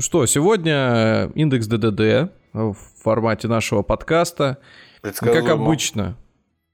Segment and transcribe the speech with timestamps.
[0.00, 4.56] Ну что, сегодня индекс ДДД в формате нашего подкаста.
[5.02, 6.16] Как обычно.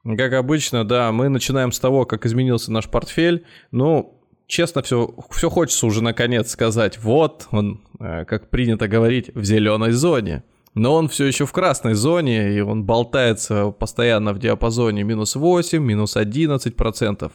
[0.04, 3.44] Как обычно, да, мы начинаем с того, как изменился наш портфель.
[3.72, 6.98] Ну, честно, все, все хочется уже наконец сказать.
[6.98, 11.94] Вот он, э, как принято говорить, в зеленой зоне но он все еще в красной
[11.94, 17.32] зоне, и он болтается постоянно в диапазоне минус 8, минус 11 процентов.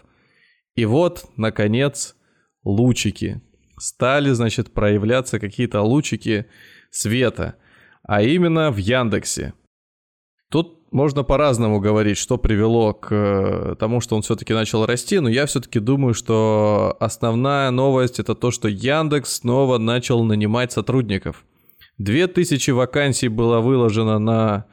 [0.76, 2.16] И вот, наконец,
[2.64, 3.42] лучики.
[3.82, 6.46] Стали, значит, проявляться какие-то лучики
[6.90, 7.56] света,
[8.04, 9.54] а именно в Яндексе.
[10.50, 15.30] Тут можно по-разному говорить, что привело к э, тому, что он все-таки начал расти, но
[15.30, 21.44] я все-таки думаю, что основная новость это то, что Яндекс снова начал нанимать сотрудников–
[22.04, 24.66] 2000 вакансий было выложено на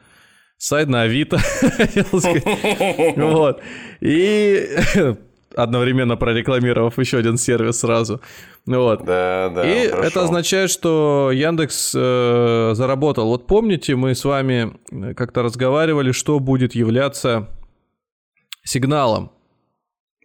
[0.57, 1.39] сайт на Авито.
[3.15, 3.61] Вот.
[4.01, 4.67] И
[5.63, 8.21] одновременно прорекламировав еще один сервис сразу.
[8.65, 9.03] Вот.
[9.05, 9.63] Да, да.
[9.63, 10.07] И хорошо.
[10.07, 13.27] это означает, что Яндекс э, заработал.
[13.27, 14.73] Вот помните, мы с вами
[15.13, 17.47] как-то разговаривали, что будет являться
[18.63, 19.31] сигналом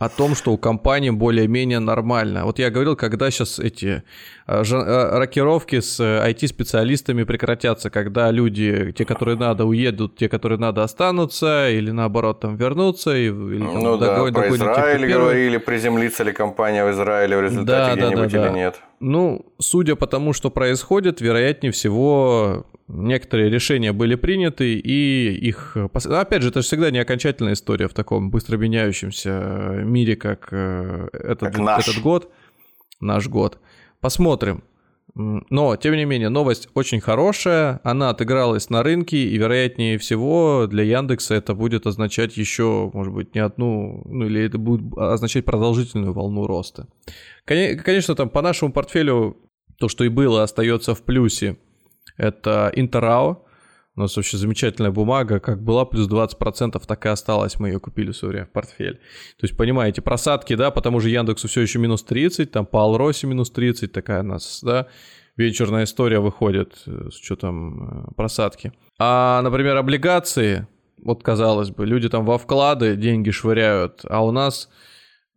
[0.00, 2.44] о том, что у компании более-менее нормально.
[2.44, 4.02] Вот я говорил, когда сейчас эти
[4.46, 10.58] э, э, рокировки с IT-специалистами э, прекратятся, когда люди, те, которые надо, уедут, те, которые
[10.58, 13.16] надо, останутся, или наоборот там вернутся.
[13.16, 18.08] Или, там, ну да, про Израиль говорили, приземлится ли компания в Израиле в результате да,
[18.08, 18.50] где-нибудь да, да, или да.
[18.50, 18.80] нет.
[19.06, 25.76] Ну, судя по тому, что происходит, вероятнее всего некоторые решения были приняты, и их...
[25.76, 31.08] Опять же, это же всегда не окончательная история в таком быстро меняющемся мире, как э,
[31.12, 31.86] этот, как наш.
[31.86, 32.32] этот год,
[32.98, 33.58] наш год.
[34.00, 34.64] Посмотрим.
[35.14, 40.82] Но, тем не менее, новость очень хорошая, она отыгралась на рынке, и, вероятнее всего, для
[40.82, 46.12] Яндекса это будет означать еще, может быть, не одну, ну или это будет означать продолжительную
[46.12, 46.88] волну роста.
[47.44, 49.36] Конечно, там по нашему портфелю
[49.78, 51.58] то, что и было, остается в плюсе–
[52.16, 53.43] это Интерао.
[53.96, 58.10] У нас вообще замечательная бумага, как была плюс 20%, так и осталась, мы ее купили
[58.10, 58.94] в свое время в портфель.
[59.38, 62.82] То есть, понимаете, просадки, да, по тому же Яндексу все еще минус 30, там по
[62.82, 64.88] Алросе минус 30, такая у нас, да,
[65.36, 68.72] вечерная история выходит э, с учетом э, просадки.
[68.98, 70.66] А, например, облигации,
[71.02, 74.68] вот казалось бы, люди там во вклады деньги швыряют, а у нас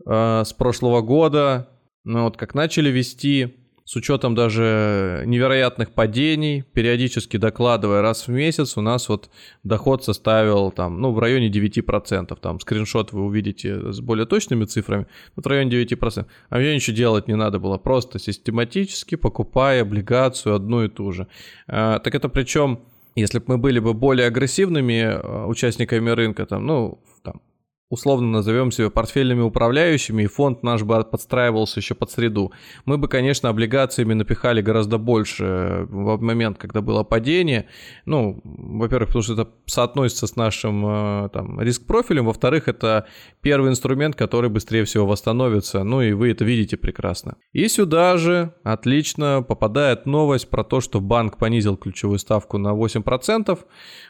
[0.04, 1.70] э, с прошлого года,
[2.04, 8.76] ну вот как начали вести с учетом даже невероятных падений, периодически докладывая раз в месяц,
[8.76, 9.30] у нас вот
[9.64, 12.38] доход составил там, ну, в районе 9%.
[12.42, 16.26] Там скриншот вы увидите с более точными цифрами, вот в районе 9%.
[16.50, 21.28] А мне ничего делать не надо было, просто систематически покупая облигацию одну и ту же.
[21.68, 22.82] А, так это причем
[23.16, 27.42] если бы мы были бы более агрессивными а, участниками рынка, там, ну, там,
[27.90, 32.52] условно назовем себя портфельными управляющими, и фонд наш бы подстраивался еще под среду.
[32.86, 37.68] Мы бы, конечно, облигациями напихали гораздо больше в момент, когда было падение.
[38.06, 43.08] Ну, во-первых, потому что это соотносится с нашим э, там, риск-профилем, во-вторых, это
[43.42, 47.38] первый инструмент, который быстрее всего восстановится, ну и вы это видите прекрасно.
[47.54, 53.58] И сюда же отлично попадает новость про то, что банк понизил ключевую ставку на 8%.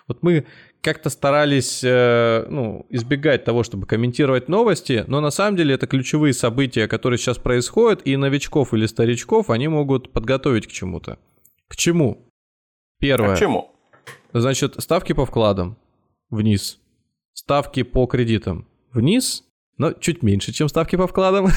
[0.08, 0.46] Вот мы
[0.82, 6.34] как-то старались э, ну, избегать того, чтобы комментировать новости, но на самом деле это ключевые
[6.34, 11.20] события, которые сейчас происходят, и новичков или старичков они могут подготовить к чему-то.
[11.68, 12.30] К чему?
[13.00, 13.34] Первое.
[13.34, 13.72] А к чему?
[14.34, 15.78] Значит, ставки по вкладам
[16.30, 16.80] вниз.
[17.34, 19.44] Ставки по кредитам вниз,
[19.78, 21.50] но чуть меньше, чем ставки по вкладам.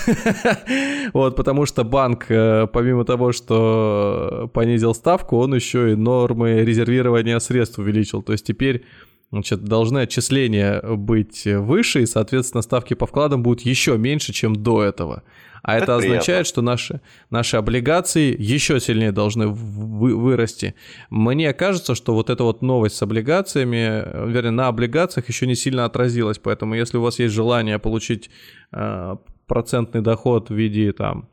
[1.14, 7.38] вот, потому что банк, э, помимо того, что понизил ставку, он еще и нормы резервирования
[7.38, 8.23] средств увеличил.
[8.23, 8.84] То есть теперь
[9.31, 14.82] значит, должны отчисления быть выше, и, соответственно, ставки по вкладам будут еще меньше, чем до
[14.82, 15.23] этого.
[15.62, 16.44] А это, это означает, приятно.
[16.44, 20.75] что наши, наши облигации еще сильнее должны вы, вырасти.
[21.11, 25.85] Мне кажется, что вот эта вот новость с облигациями, вернее, на облигациях еще не сильно
[25.85, 26.38] отразилась.
[26.38, 28.31] Поэтому, если у вас есть желание получить
[28.73, 29.17] э,
[29.47, 31.29] процентный доход в виде там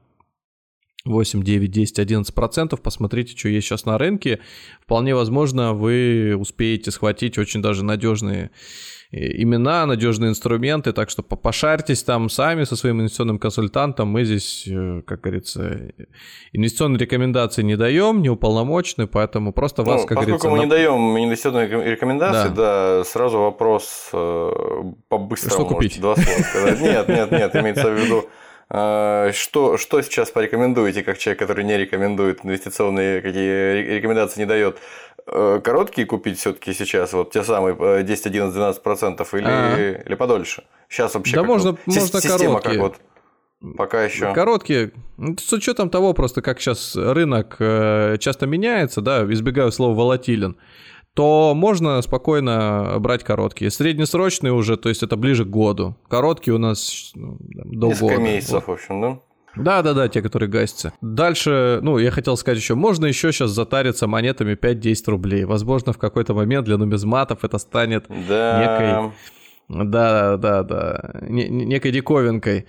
[1.07, 2.81] 8, 9, 10, 11 процентов.
[2.81, 4.39] Посмотрите, что есть сейчас на рынке.
[4.81, 8.51] Вполне возможно, вы успеете схватить очень даже надежные
[9.11, 14.09] имена, надежные инструменты, так что пошарьтесь там сами со своим инвестиционным консультантом.
[14.09, 15.93] Мы здесь, э, как говорится,
[16.51, 20.49] инвестиционные рекомендации не даем, не уполномочены, поэтому просто вас, ну, как поскольку говорится...
[20.49, 24.51] мы не даем инвестиционные рекомендации, да, да сразу вопрос э,
[25.07, 25.55] по-быстрому.
[25.55, 26.01] Что купить?
[26.01, 31.39] Два слова Нет, нет, нет, имеется в виду э, что, что сейчас порекомендуете, как человек,
[31.39, 34.79] который не рекомендует инвестиционные какие рекомендации не дает?
[35.25, 40.15] Э, короткие купить все-таки сейчас, вот те самые 10, 11, 12 процентов, или, а или
[40.15, 40.63] подольше?
[40.89, 42.73] Сейчас вообще да как можно, вот, можно система короткие.
[42.73, 42.95] как вот
[43.75, 44.33] Пока еще.
[44.33, 44.91] Короткие.
[45.17, 50.57] Ну, с учетом того, просто как сейчас рынок э, часто меняется, да, избегаю слова волатилен,
[51.17, 53.71] то можно спокойно брать короткие.
[53.71, 55.95] Среднесрочные уже, то есть это ближе к году.
[56.07, 58.21] Короткие у нас ну, до Несколько года.
[58.21, 58.67] месяцев, вот.
[58.67, 59.19] в общем, да?
[59.55, 60.93] Да, да, да, те, которые гасятся.
[61.01, 65.45] Дальше, ну, я хотел сказать еще, можно еще сейчас затариться монетами 5-10 рублей.
[65.45, 68.59] Возможно, в какой-то момент для нумизматов это станет да.
[68.61, 69.11] некой...
[69.69, 72.67] Да, да, да, некой диковинкой.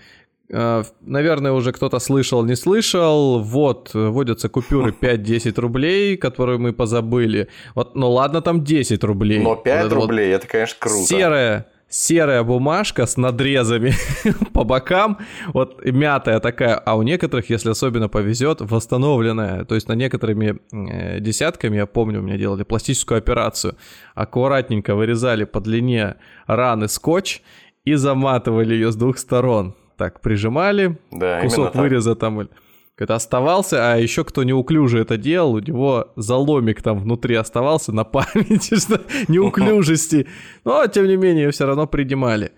[0.53, 3.41] А, наверное, уже кто-то слышал, не слышал.
[3.41, 7.49] Вот, вводятся купюры 5-10 рублей, которые мы позабыли.
[7.75, 9.41] Вот, ну ладно, там 10 рублей.
[9.41, 11.07] Но 5 вот рублей, вот это, конечно, круто.
[11.07, 13.93] Серая, серая бумажка с надрезами
[14.55, 15.19] по бокам,
[15.49, 19.65] вот мятая такая, а у некоторых, если особенно повезет, восстановленная.
[19.65, 23.77] То есть на некоторыми э, десятками, я помню, у меня делали пластическую операцию,
[24.15, 26.17] аккуратненько вырезали по длине
[26.47, 27.43] раны скотч
[27.85, 29.75] и заматывали ее с двух сторон.
[29.99, 32.49] Так, прижимали, да, кусок выреза там
[32.97, 38.05] это оставался, а еще кто неуклюже это делал, у него заломик там внутри оставался на
[38.05, 40.29] памяти, что неуклюжести.
[40.65, 42.53] Но, тем не менее, все равно принимали.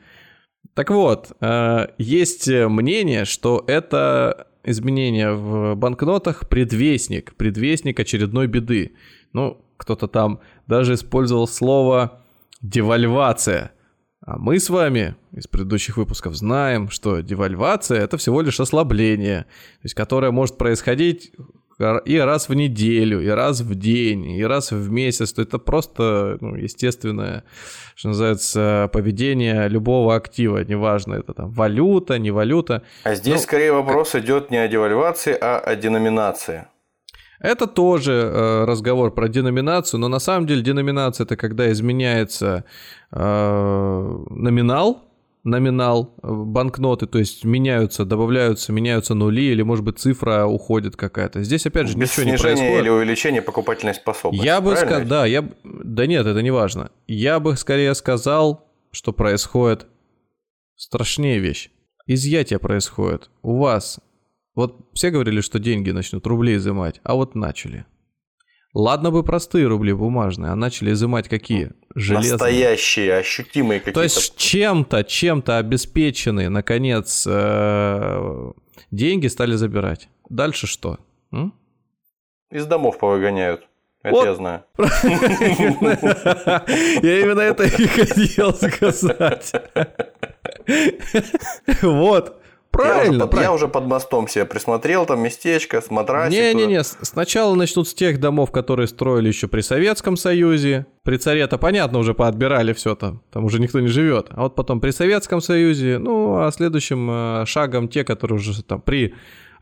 [0.74, 8.92] Так вот, э, есть мнение, что это изменение в банкнотах предвестник, предвестник очередной беды.
[9.32, 12.22] Ну, кто-то там даже использовал слово
[12.60, 13.72] девальвация–
[14.22, 19.84] а мы с вами из предыдущих выпусков знаем, что девальвация это всего лишь ослабление, то
[19.84, 21.32] есть которое может происходить
[22.04, 25.32] и раз в неделю, и раз в день, и раз в месяц.
[25.32, 27.44] То это просто ну, естественное,
[27.94, 32.82] что называется, поведение любого актива, неважно, это там валюта, не валюта.
[33.04, 34.24] А здесь ну, скорее вопрос как...
[34.24, 36.66] идет не о девальвации, а о деноминации.
[37.40, 42.64] Это тоже э, разговор про деноминацию, но на самом деле деноминация это когда изменяется
[43.12, 43.18] э,
[44.30, 45.04] номинал,
[45.42, 51.42] номинал э, банкноты, то есть меняются, добавляются, меняются нули, или, может быть, цифра уходит какая-то.
[51.42, 52.80] Здесь, опять же, Без ничего не происходит.
[52.82, 54.44] или увеличения покупательной способности.
[54.44, 55.48] Я бы сказал, да, я...
[55.64, 56.90] да нет, это не важно.
[57.06, 59.86] Я бы скорее сказал, что происходит
[60.76, 61.70] страшнее вещь.
[62.06, 63.30] Изъятие происходит.
[63.42, 63.98] У вас
[64.54, 67.86] вот все говорили, что деньги начнут рублей изымать, а вот начали.
[68.72, 71.72] Ладно бы простые рубли бумажные, а начали изымать какие?
[71.94, 72.32] Железные.
[72.32, 73.98] Настоящие, ощутимые какие-то.
[73.98, 78.52] То есть чем-то, чем-то обеспеченные, наконец, э,
[78.92, 80.08] деньги стали забирать.
[80.28, 80.98] Дальше что?
[82.50, 83.66] Из домов повыгоняют.
[84.02, 84.24] Это вот.
[84.24, 84.64] я знаю.
[87.02, 89.52] Я именно это и хотел сказать.
[91.82, 92.39] Вот.
[92.70, 93.40] Правильно, я уже, правильно.
[93.40, 96.58] Я уже под мостом себе присмотрел, там местечко, с матрасиком.
[96.58, 100.86] Не-не-не, сначала начнут с тех домов, которые строили еще при Советском Союзе.
[101.02, 104.28] При царе-то, понятно, уже поотбирали все там, там уже никто не живет.
[104.30, 108.80] А вот потом при Советском Союзе, ну, а следующим э, шагом те, которые уже там
[108.80, 109.14] при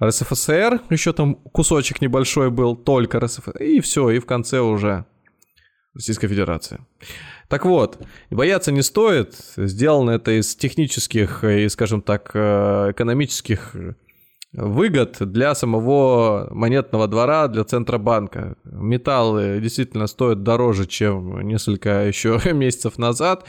[0.02, 5.06] РСФСР, еще там кусочек небольшой был, только РСФСР, и все, и в конце уже
[5.94, 6.86] Российская Федерация.
[7.48, 7.98] Так вот,
[8.30, 9.34] бояться не стоит.
[9.56, 13.74] Сделано это из технических и, скажем так, э, экономических
[14.52, 18.56] выгод для самого монетного двора, для Центробанка.
[18.64, 23.44] Металлы действительно стоят дороже, чем несколько еще месяцев назад.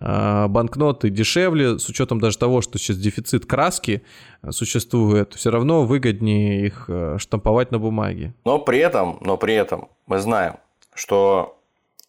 [0.00, 4.02] А банкноты дешевле, с учетом даже того, что сейчас дефицит краски
[4.50, 8.34] существует, все равно выгоднее их э, штамповать на бумаге.
[8.44, 10.54] Но при этом, но при этом мы знаем,
[10.94, 11.58] что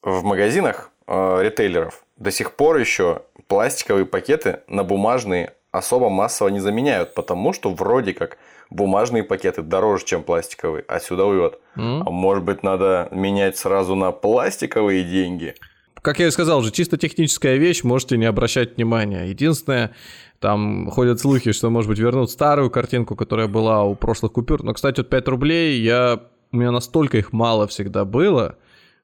[0.01, 6.61] в магазинах Э, ритейлеров до сих пор еще пластиковые пакеты на бумажные особо массово не
[6.61, 8.37] заменяют, потому что вроде как
[8.69, 10.85] бумажные пакеты дороже, чем пластиковые.
[10.87, 11.59] Отсюда вывод.
[11.75, 12.03] Mm.
[12.05, 15.55] А может быть, надо менять сразу на пластиковые деньги?
[16.01, 19.25] Как я и сказал уже, чисто техническая вещь, можете не обращать внимания.
[19.25, 19.91] Единственное,
[20.39, 24.63] там ходят слухи, что, может быть, вернут старую картинку, которая была у прошлых купюр.
[24.63, 26.21] Но, кстати, вот 5 рублей, я...
[26.53, 28.55] у меня настолько их мало всегда было,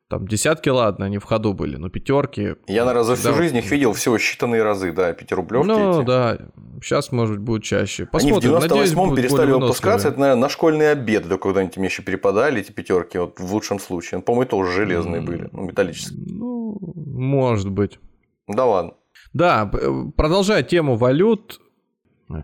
[0.10, 2.56] там десятки, ладно, они в ходу были, но пятерки.
[2.68, 3.34] Я, наверное, за всю да.
[3.34, 6.06] жизнь их видел всего считанные разы, да, пятирублевки Ну, эти.
[6.06, 6.38] да,
[6.82, 8.06] сейчас, может быть, будет чаще.
[8.06, 8.56] Посмотрим.
[8.56, 12.62] Они в 98-м перестали выпускаться, это, наверное, на школьный обед, да когда-нибудь мне еще перепадали
[12.62, 14.22] эти пятерки, вот в лучшем случае.
[14.22, 15.26] По-моему, тоже железные mm.
[15.26, 16.20] были, ну, металлические.
[16.26, 18.00] Ну, может быть.
[18.48, 18.94] Да ладно.
[19.34, 19.70] Да,
[20.16, 21.60] продолжая тему валют,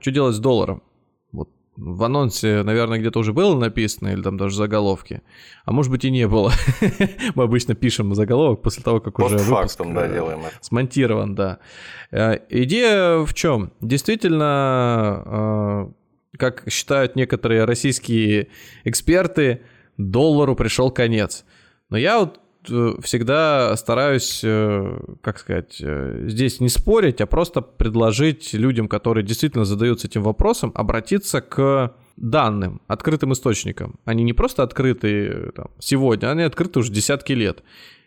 [0.02, 0.83] что делать с долларом?
[1.76, 5.22] В анонсе, наверное, где-то уже было написано, или там даже заголовки.
[5.66, 6.52] А может быть и не было.
[7.36, 10.56] Мы обычно пишем заголовок после того, как уже выпуск да, э, делаем это.
[10.62, 11.60] смонтирован, да.
[12.12, 13.72] Э, идея в чем?
[13.82, 18.50] Действительно, э, как считают некоторые российские
[18.84, 19.62] эксперты,
[19.98, 21.44] доллару пришел конец.
[21.90, 28.54] Но я вот всегда стараюсь, э, как сказать, э, здесь не спорить, а просто предложить
[28.54, 34.00] людям, которые действительно задаются этим вопросом, обратиться к данным, открытым источникам.
[34.06, 37.64] Они не просто открыты там, сегодня, они открыты уже десятки лет.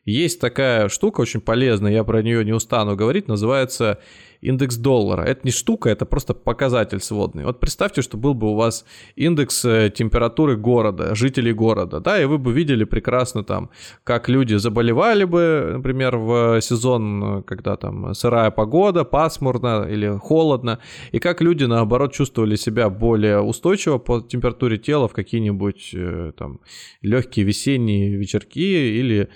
[0.07, 3.99] Есть такая штука очень полезная, я про нее не устану говорить, называется
[4.41, 5.23] индекс доллара.
[5.23, 7.45] Это не штука, это просто показатель сводный.
[7.45, 8.85] Вот представьте, что был бы у вас
[9.17, 13.71] индекс э, температуры города, жителей города, да, и вы бы видели прекрасно там,
[14.05, 20.79] как люди заболевали бы, например, в сезон, когда там сырая погода, пасмурно или холодно,
[21.11, 26.61] и как люди, наоборот, чувствовали себя более устойчиво по температуре тела в какие-нибудь э, там
[27.03, 29.31] легкие весенние вечерки или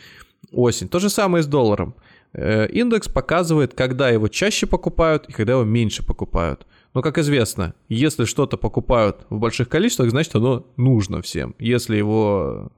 [0.52, 0.88] осень.
[0.88, 1.94] То же самое с долларом.
[2.32, 6.66] Э, индекс показывает, когда его чаще покупают и когда его меньше покупают.
[6.94, 11.54] Но, как известно, если что-то покупают в больших количествах, значит оно нужно всем.
[11.58, 12.70] Если его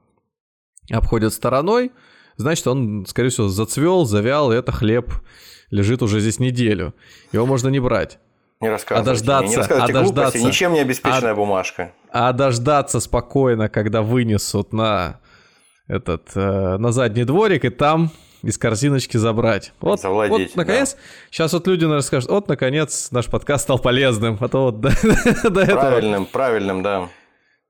[0.91, 1.91] обходят стороной,
[2.37, 5.13] значит он, скорее всего, зацвел, завял, и это хлеб
[5.71, 6.93] лежит уже здесь неделю.
[7.31, 8.19] Его можно не брать.
[8.61, 9.09] Не рассказывайте.
[9.09, 11.91] А дождаться, не а дождаться, ничем не обеспеченная а, бумажка.
[12.11, 15.19] А дождаться спокойно, когда вынесут на
[15.93, 19.71] этот э, на задний дворик и там из корзиночки забрать.
[19.79, 20.99] Вот, Завладеть, вот наконец, да.
[21.31, 24.89] сейчас вот люди, наверное, скажут, вот, наконец, наш подкаст стал полезным, а то вот до,
[25.49, 25.79] до этого...
[25.79, 27.09] Правильным, правильным, да.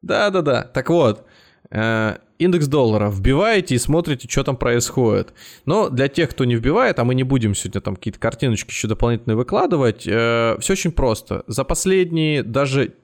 [0.02, 1.26] Да-да-да, так вот,
[1.70, 5.34] э, индекс доллара вбиваете и смотрите, что там происходит.
[5.66, 8.88] Но для тех, кто не вбивает, а мы не будем сегодня там какие-то картиночки еще
[8.88, 11.44] дополнительные выкладывать, э, все очень просто.
[11.48, 12.96] За последние даже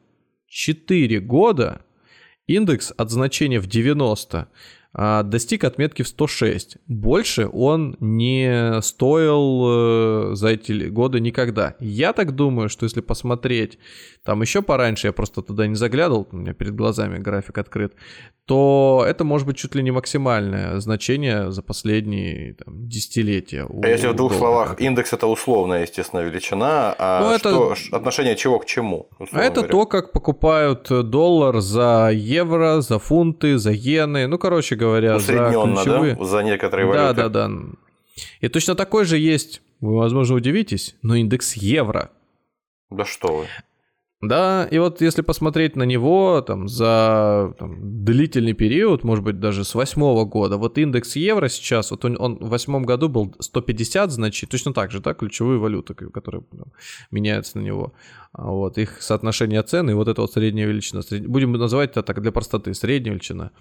[0.47, 1.81] 4 года
[2.47, 4.47] индекс от значения в 90 а,
[4.93, 6.77] достиг отметки в 106.
[6.88, 11.75] Больше он не стоил э, за эти годы никогда.
[11.79, 13.77] Я так думаю, что если посмотреть,
[14.29, 17.95] там еще пораньше, я просто туда не заглядывал, у меня перед глазами график открыт,
[18.45, 23.65] то это может быть чуть ли не максимальное значение за последние там, десятилетия.
[23.67, 24.38] А если в двух доллара.
[24.38, 27.75] словах, индекс это условная, естественно, величина, а ну, это...
[27.75, 29.09] что, отношение чего к чему?
[29.31, 29.71] А это говоря?
[29.71, 36.15] то, как покупают доллар за евро, за фунты, за иены, ну, короче говоря, за ключевые...
[36.17, 36.24] да?
[36.24, 37.15] За некоторые валюты.
[37.15, 37.55] Да, да, да.
[38.41, 42.12] И точно такой же есть, вы, возможно, удивитесь, но индекс евро.
[42.91, 43.45] Да что вы.
[44.21, 49.63] Да, и вот если посмотреть на него там, за там, длительный период, может быть, даже
[49.63, 54.11] с восьмого года, вот индекс евро сейчас, вот он, он в восьмом году был 150,
[54.11, 56.73] значит, точно так же, да, ключевые валюты, которые там,
[57.11, 57.93] меняются на него.
[58.33, 61.01] А вот, их соотношение цен и вот это вот средняя величина.
[61.25, 63.51] Будем называть это так для простоты, средняя величина.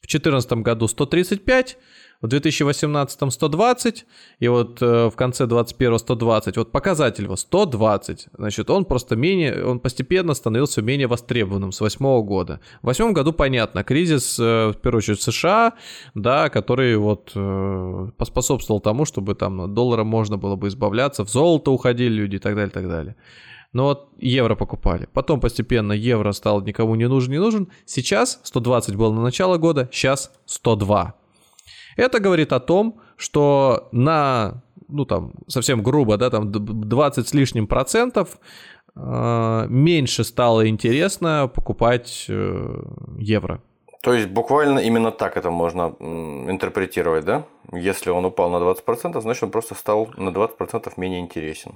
[0.00, 1.78] В 2014 году 135,
[2.20, 4.06] в 2018 120,
[4.40, 6.56] и вот э, в конце 21 120.
[6.56, 8.28] Вот показатель его 120.
[8.36, 12.60] Значит, он просто менее, он постепенно становился менее востребованным с 2008 года.
[12.82, 15.74] В 2008 году, понятно, кризис, э, в первую очередь, США,
[16.14, 21.70] да, который вот э, поспособствовал тому, чтобы там долларом можно было бы избавляться, в золото
[21.70, 23.16] уходили люди и так далее, и так далее.
[23.72, 25.08] Но вот евро покупали.
[25.12, 27.68] Потом постепенно евро стал никому не нужен, не нужен.
[27.84, 31.17] Сейчас 120 было на начало года, сейчас 102.
[31.98, 37.66] Это говорит о том, что на, ну там, совсем грубо, да, там 20 с лишним
[37.66, 38.38] процентов
[38.94, 42.82] э, меньше стало интересно покупать э,
[43.18, 43.60] евро.
[44.02, 47.42] То есть буквально именно так это можно интерпретировать, да?
[47.72, 51.72] Если он упал на 20%, значит он просто стал на 20% менее интересен.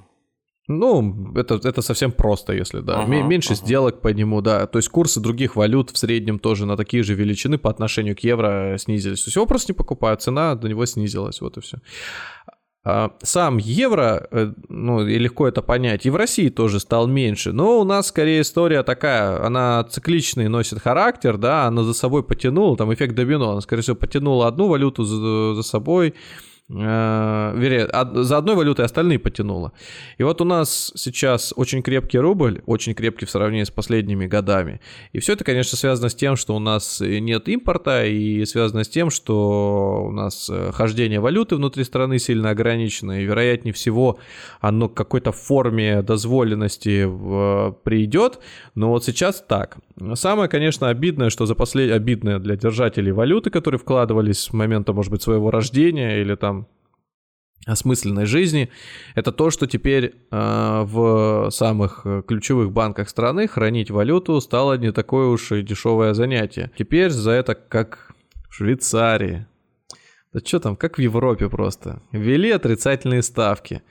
[0.67, 3.03] Ну, это, это совсем просто, если да.
[3.03, 3.57] Uh-huh, Меньше uh-huh.
[3.57, 4.65] сделок по нему, да.
[4.65, 8.21] То есть курсы других валют в среднем тоже на такие же величины по отношению к
[8.21, 9.23] евро снизились.
[9.23, 11.79] То есть его просто не покупают, цена до него снизилась, вот и все.
[12.85, 17.53] А, сам евро, э, ну, и легко это понять, и в России тоже стал меньше,
[17.53, 22.75] но у нас скорее история такая, она цикличный носит характер, да, она за собой потянула,
[22.75, 26.13] там эффект домино, она, скорее всего, потянула одну валюту за, за собой, э,
[26.69, 27.87] вернее,
[28.23, 29.73] за одной валютой остальные потянуло.
[30.17, 34.79] И вот у нас сейчас очень крепкий рубль, очень крепкий в сравнении с последними годами.
[35.11, 38.89] И все это, конечно, связано с тем, что у нас нет импорта, и связано с
[38.89, 44.17] тем, что у нас э, хождение валюты внутри страны сильно ограничено, и, вероятнее всего,
[44.61, 47.03] оно к какой-то форме дозволенности
[47.83, 48.39] придет.
[48.75, 49.77] Но вот сейчас так.
[50.15, 51.95] Самое, конечно, обидное, что за последнее...
[51.95, 56.62] Обидное для держателей валюты, которые вкладывались с момента, может быть, своего рождения или там
[57.65, 58.69] осмысленной жизни,
[59.15, 64.91] это то, что теперь э, в самых э, ключевых банках страны хранить валюту стало не
[64.91, 66.71] такое уж и дешевое занятие.
[66.77, 68.11] Теперь за это как
[68.49, 69.45] в Швейцарии.
[70.33, 72.01] Да что там, как в Европе просто.
[72.11, 73.81] Ввели отрицательные ставки.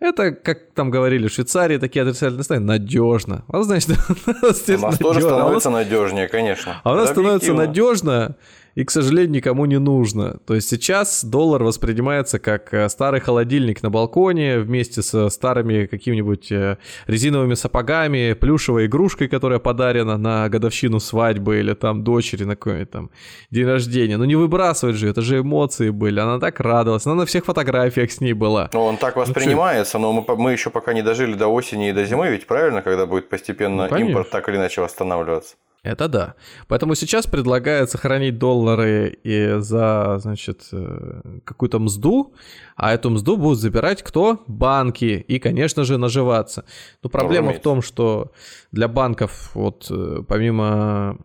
[0.00, 3.44] Это, как там говорили, в Швейцарии такие отрицательные ставки надежно.
[3.48, 3.90] А значит,
[4.26, 6.80] у нас тоже становится надежнее, конечно.
[6.82, 8.36] А у нас становится надежно,
[8.74, 10.38] и, к сожалению, никому не нужно.
[10.46, 16.50] То есть сейчас доллар воспринимается как э, старый холодильник на балконе вместе со старыми какими-нибудь
[16.52, 22.90] э, резиновыми сапогами, плюшевой игрушкой, которая подарена на годовщину свадьбы или там дочери на какой-нибудь
[22.90, 23.10] там
[23.50, 24.16] день рождения.
[24.16, 26.20] Ну не выбрасывать же, это же эмоции были.
[26.20, 28.70] Она так радовалась, она на всех фотографиях с ней была.
[28.72, 31.92] Ну он так ну, воспринимается, но мы, мы еще пока не дожили до осени и
[31.92, 35.56] до зимы, ведь правильно, когда будет постепенно ну, импорт так или иначе восстанавливаться.
[35.84, 36.34] Это да.
[36.68, 42.34] Поэтому сейчас предлагают сохранить доллары и за, значит, э, какую-то мзду,
[42.76, 44.44] а эту мзду будут забирать кто?
[44.46, 45.24] Банки.
[45.26, 46.64] И, конечно же, наживаться.
[47.02, 47.60] Но проблема Разумеется.
[47.60, 48.32] в том, что
[48.70, 51.18] для банков, вот э, помимо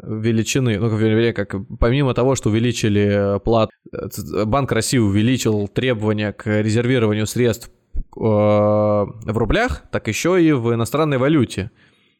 [0.00, 6.46] величины, ну, вернее, как помимо того, что увеличили плат, э, Банк России увеличил требования к
[6.46, 7.72] резервированию средств
[8.14, 11.72] в рублях, так еще и в иностранной валюте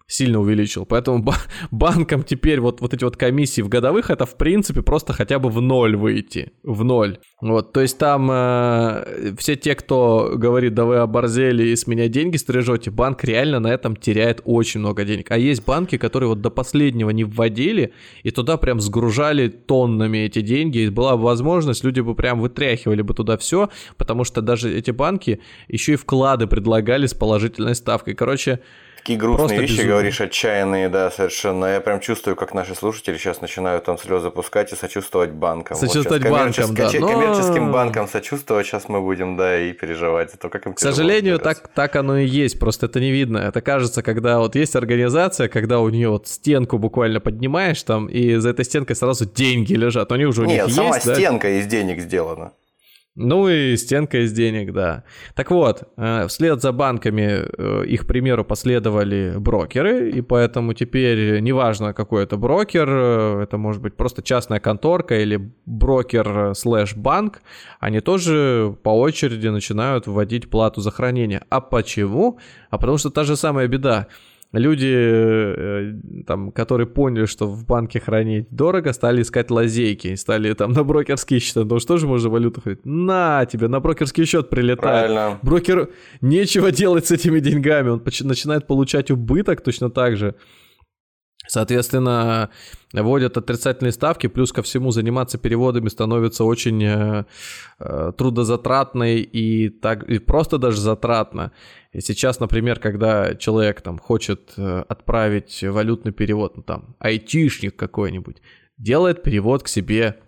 [0.08, 0.86] сильно увеличил.
[0.86, 1.24] Поэтому
[1.70, 5.50] банкам теперь вот, вот эти вот комиссии в годовых, это в принципе просто хотя бы
[5.50, 6.52] в ноль выйти.
[6.64, 7.18] В ноль.
[7.40, 12.08] Вот, то есть там э, все те, кто говорит, да вы оборзели и с меня
[12.08, 15.30] деньги стрижете, банк реально на этом теряет очень много денег.
[15.30, 20.40] А есть банки, которые вот до последнего не вводили, и туда прям сгружали тоннами эти
[20.40, 24.74] деньги, и была бы возможность, люди бы прям вытряхивали бы туда все, потому что даже
[24.74, 28.14] эти банки еще и вклады предлагали с положительной ставкой.
[28.14, 28.60] Короче,
[29.08, 29.92] Такие грустные Просто вещи безумно.
[29.92, 31.64] говоришь, отчаянные, да, совершенно.
[31.64, 35.78] Я прям чувствую, как наши слушатели сейчас начинают там слезы пускать и сочувствовать банкам.
[35.78, 36.90] Сочувствовать вот банкам, да.
[36.92, 37.08] Но...
[37.08, 41.38] Коммерческим банкам сочувствовать сейчас мы будем, да, и переживать за то, как им К сожалению,
[41.38, 43.38] так, так оно и есть, просто это не видно.
[43.38, 48.34] Это кажется, когда вот есть организация, когда у нее вот стенку буквально поднимаешь там, и
[48.34, 50.12] за этой стенкой сразу деньги лежат.
[50.12, 51.54] Они уже у Нет, них сама есть, стенка да?
[51.54, 52.52] из денег сделана.
[53.20, 55.02] Ну и стенка из денег, да.
[55.34, 61.92] Так вот, э, вслед за банками э, их примеру последовали брокеры, и поэтому теперь неважно,
[61.92, 67.42] какой это брокер, э, это может быть просто частная конторка или брокер слэш банк,
[67.80, 71.42] они тоже по очереди начинают вводить плату за хранение.
[71.48, 72.38] А почему?
[72.70, 74.06] А потому что та же самая беда
[74.52, 75.92] люди, э,
[76.26, 81.38] там, которые поняли, что в банке хранить дорого, стали искать лазейки, стали там на брокерский
[81.38, 82.84] счет, потому что тоже можно валюту хранить.
[82.84, 84.80] На тебе, на брокерский счет прилетает.
[84.80, 85.38] Правильно.
[85.42, 90.34] Брокер нечего делать с этими деньгами, он начинает получать убыток точно так же.
[91.48, 92.50] Соответственно,
[92.92, 97.24] вводят отрицательные ставки, плюс ко всему заниматься переводами становится очень э,
[97.80, 101.52] э, трудозатратно и, так, и просто даже затратно.
[101.92, 108.42] И сейчас, например, когда человек там хочет э, отправить валютный перевод, ну там, айтишник какой-нибудь,
[108.76, 110.18] делает перевод к себе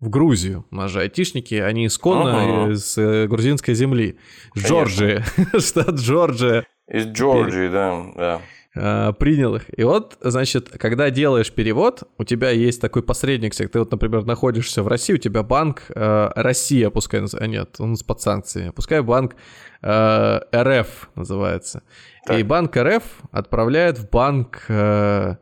[0.00, 0.64] в Грузию.
[0.70, 2.72] У нас же айтишники, они исконно ага.
[2.72, 4.16] из э, грузинской земли.
[4.56, 5.22] Джорджия,
[5.58, 6.66] штат Джорджия.
[6.88, 8.40] Из Джорджии, да, да.
[8.74, 9.64] Э, принял их.
[9.76, 13.54] И вот, значит, когда делаешь перевод, у тебя есть такой посредник.
[13.54, 17.96] Ты вот, например, находишься в России, у тебя банк э, Россия, пускай, а нет, он
[18.06, 19.36] под санкциями, пускай банк
[19.82, 21.82] э, РФ называется.
[22.24, 22.38] Так.
[22.38, 25.36] И банк РФ отправляет в банк э,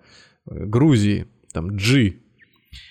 [0.46, 2.14] Грузии, там, G.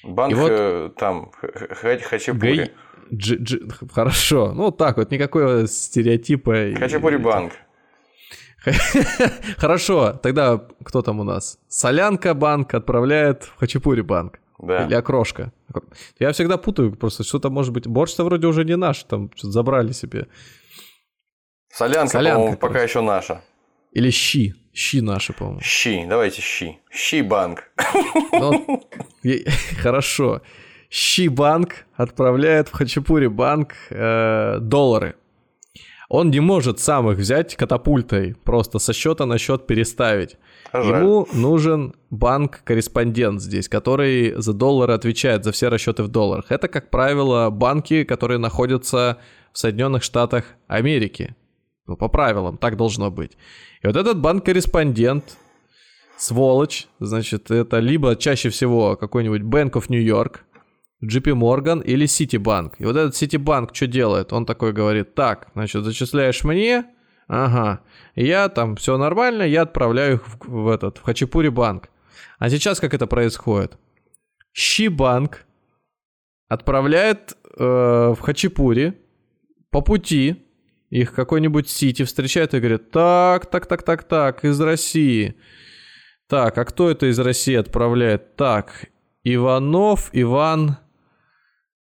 [0.06, 2.72] Банк и вот, э, там, Хачапури.
[3.12, 3.60] G, G,
[3.92, 6.78] хорошо, ну так вот, никакой стереотипа.
[6.78, 7.52] Хачапури банк.
[9.58, 11.60] Хорошо, тогда кто там у нас?
[11.68, 14.40] Солянка банк отправляет в Хачапури банк.
[14.60, 14.86] Да.
[14.86, 15.52] Или окрошка.
[16.20, 17.88] Я всегда путаю, просто что-то может быть...
[17.88, 20.28] Борщ-то вроде уже не наш, там что-то забрали себе.
[21.70, 23.42] Солянка, Солянка по-моему, пока еще наша.
[23.94, 24.56] Или щи.
[24.74, 25.62] Щи наши, по-моему.
[25.62, 26.78] Щи, давайте щи.
[26.90, 27.72] Щи банк.
[28.32, 28.84] Ну,
[29.82, 30.42] хорошо.
[30.90, 35.16] Щи банк отправляет в Хачапури банк э, доллары.
[36.10, 40.38] Он не может сам их взять катапультой, просто со счета на счет переставить.
[40.74, 41.04] Жаль.
[41.04, 46.46] Ему нужен банк-корреспондент здесь, который за доллары отвечает за все расчеты в долларах.
[46.52, 49.20] Это, как правило, банки, которые находятся
[49.54, 51.36] в Соединенных Штатах Америки.
[51.86, 53.38] Ну, по правилам, так должно быть.
[53.84, 55.38] И вот этот банк-корреспондент,
[56.18, 60.44] сволочь, значит, это либо чаще всего какой-нибудь Bank of New York,
[61.04, 62.74] JP Morgan или Citibank.
[62.78, 64.34] И вот этот Citibank что делает?
[64.34, 66.86] Он такой говорит, так, значит, зачисляешь мне,
[67.28, 67.82] ага,
[68.16, 71.90] я там, все нормально, я отправляю их в, в этот, в Хачапури банк.
[72.38, 73.78] А сейчас как это происходит?
[74.54, 75.46] Щи-банк
[76.48, 78.98] отправляет э, в Хачапури
[79.72, 80.46] по пути
[80.90, 85.36] их какой-нибудь Сити встречает и говорит, так, так, так, так, так, из России.
[86.28, 88.36] Так, а кто это из России отправляет?
[88.36, 88.90] Так,
[89.24, 90.78] Иванов Иван...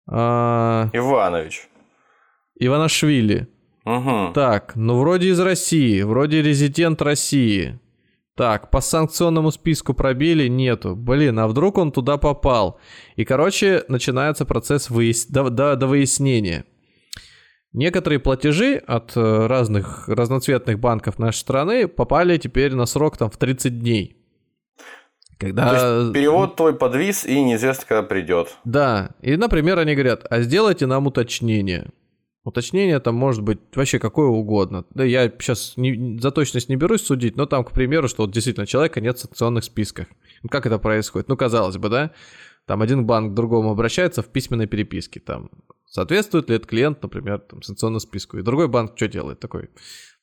[0.08, 1.68] а, Иванович.
[2.58, 3.48] Иванашвили.
[3.84, 4.32] Угу.
[4.34, 7.78] Так, ну вроде из России, вроде резидент России.
[8.36, 10.94] Так, по санкционному списку пробили, нету.
[10.94, 12.78] Блин, а вдруг он туда попал?
[13.16, 15.26] И, короче, начинается процесс выяс...
[15.26, 16.64] до, до, до выяснения.
[17.72, 23.36] Некоторые платежи от э, разных разноцветных банков нашей страны попали теперь на срок там в
[23.36, 24.17] 30 дней.
[25.38, 25.70] Когда...
[25.70, 28.56] То есть перевод твой подвис и неизвестно, когда придет.
[28.64, 31.90] Да, и, например, они говорят, а сделайте нам уточнение.
[32.44, 34.84] Уточнение там может быть вообще какое угодно.
[34.90, 38.32] Да я сейчас не, за точность не берусь судить, но там, к примеру, что вот
[38.32, 40.08] действительно человека нет в санкционных списках.
[40.42, 41.28] Ну, как это происходит?
[41.28, 42.10] Ну, казалось бы, да?
[42.66, 45.20] Там один банк к другому обращается в письменной переписке.
[45.20, 45.50] Там
[45.86, 48.38] соответствует ли этот клиент, например, там, санкционному списку.
[48.38, 49.40] И другой банк что делает?
[49.40, 49.70] Такой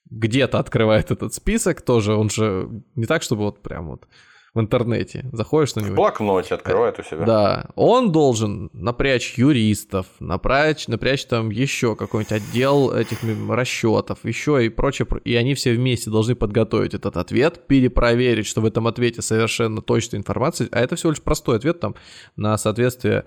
[0.09, 2.15] где-то открывает этот список тоже.
[2.15, 4.07] Он же не так, чтобы вот прям вот
[4.55, 5.29] в интернете.
[5.33, 5.95] Заходишь В что-нибудь.
[5.95, 7.25] блокноте открывает у себя.
[7.25, 14.69] Да, он должен напрячь юристов, напрячь, напрячь там еще какой-нибудь отдел этих расчетов, еще и
[14.69, 15.05] прочее.
[15.05, 19.81] про- И они все вместе должны подготовить этот ответ, перепроверить, что в этом ответе совершенно
[19.81, 20.69] точная информация.
[20.71, 21.95] А это всего лишь простой ответ там
[22.37, 23.25] на соответствие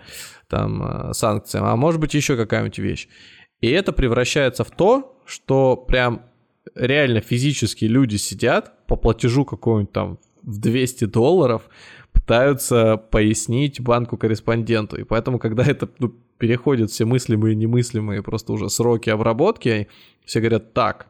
[0.49, 1.64] там э, санкциям.
[1.67, 3.07] А может быть еще какая-нибудь вещь.
[3.61, 6.23] И это превращается в то, что прям
[6.75, 11.68] реально физически люди сидят по платежу какого-нибудь там в 200 долларов,
[12.12, 14.96] пытаются пояснить банку-корреспонденту.
[14.96, 19.88] И поэтому, когда это ну, переходит все мыслимые и немыслимые просто уже сроки обработки,
[20.24, 21.07] все говорят, так,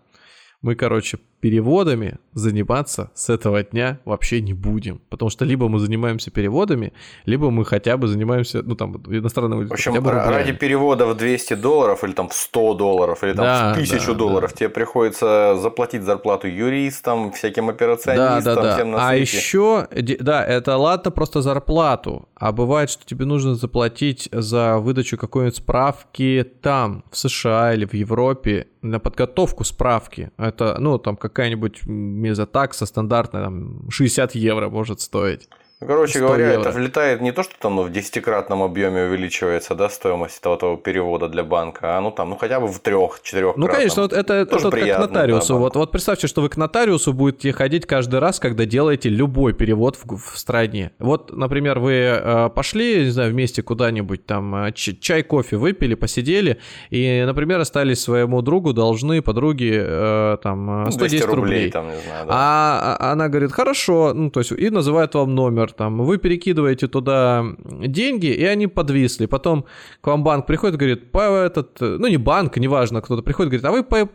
[0.62, 5.01] мы, короче, переводами заниматься с этого дня вообще не будем.
[5.09, 6.92] Потому что либо мы занимаемся переводами,
[7.27, 12.05] либо мы хотя бы занимаемся, ну, там, иностранным В общем, ради перевода в 200 долларов
[12.05, 16.03] или там в 100 долларов или там Да, в 1000 да, долларов тебе приходится заплатить
[16.03, 18.74] зарплату юристам, всяким Да, операционистам, да, да.
[18.74, 19.37] всем на А свете.
[19.37, 25.16] еще, де- да, это ладно просто зарплату, а бывает, что тебе нужно заплатить за выдачу
[25.18, 30.31] какой-нибудь справки там, в США или в Европе, на подготовку справки.
[30.38, 35.48] Это, ну, там какая-нибудь мезотакса стандартная, там, 60 евро может стоить.
[35.80, 36.60] Ну, Короче 100 говоря, евро.
[36.60, 40.76] это влетает не то, что там ну, в десятикратном объеме увеличивается да, стоимость этого, того
[40.76, 44.34] перевода для банка, а ну там, ну хотя бы в трех-четырех Ну, конечно, вот это,
[44.34, 45.52] это вот как к приятно, нотариусу.
[45.52, 49.52] да, вот, вот представьте, что вы к нотариусу будете ходить каждый раз, когда делаете любой
[49.52, 50.90] перевод в, в стране.
[50.98, 56.58] Вот, например, вы э, пошли, не знаю, вместе куда-нибудь, там, э, чай, кофе выпили, посидели,
[56.90, 61.40] и, например, остались своему другу должны, подруге, э, там, э, Ну, 110 200 рублей.
[61.42, 62.32] рублей, там, не знаю, да.
[62.34, 66.88] А а она говорит, хорошо, ну, то есть, и называет вам номер, там, вы перекидываете
[66.88, 69.26] туда деньги, и они подвисли.
[69.26, 69.64] Потом
[70.00, 73.70] к вам банк приходит и говорит, этот, ну, не банк, неважно, кто-то приходит, говорит, а
[73.72, 74.09] вы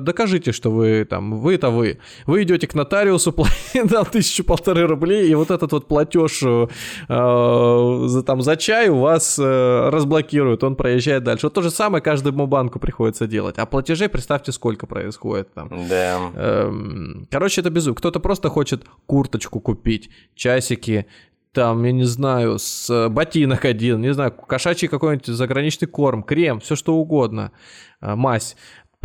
[0.00, 1.98] докажите, что вы там, вы это вы.
[2.26, 6.66] Вы идете к нотариусу, платите там тысячу полторы рублей, и вот этот вот платеж э,
[7.08, 11.46] э, за, там, за чай у вас э, разблокируют, он проезжает дальше.
[11.46, 13.58] Вот то же самое каждому банку приходится делать.
[13.58, 15.68] А платежей, представьте, сколько происходит там.
[15.88, 16.18] Да.
[16.34, 17.96] Эм, Короче, это безумие.
[17.96, 21.06] Кто-то просто хочет курточку купить, часики,
[21.52, 26.60] там, я не знаю, с э, ботинок один, не знаю, кошачий какой-нибудь заграничный корм, крем,
[26.60, 27.52] все что угодно,
[28.00, 28.56] э, мазь.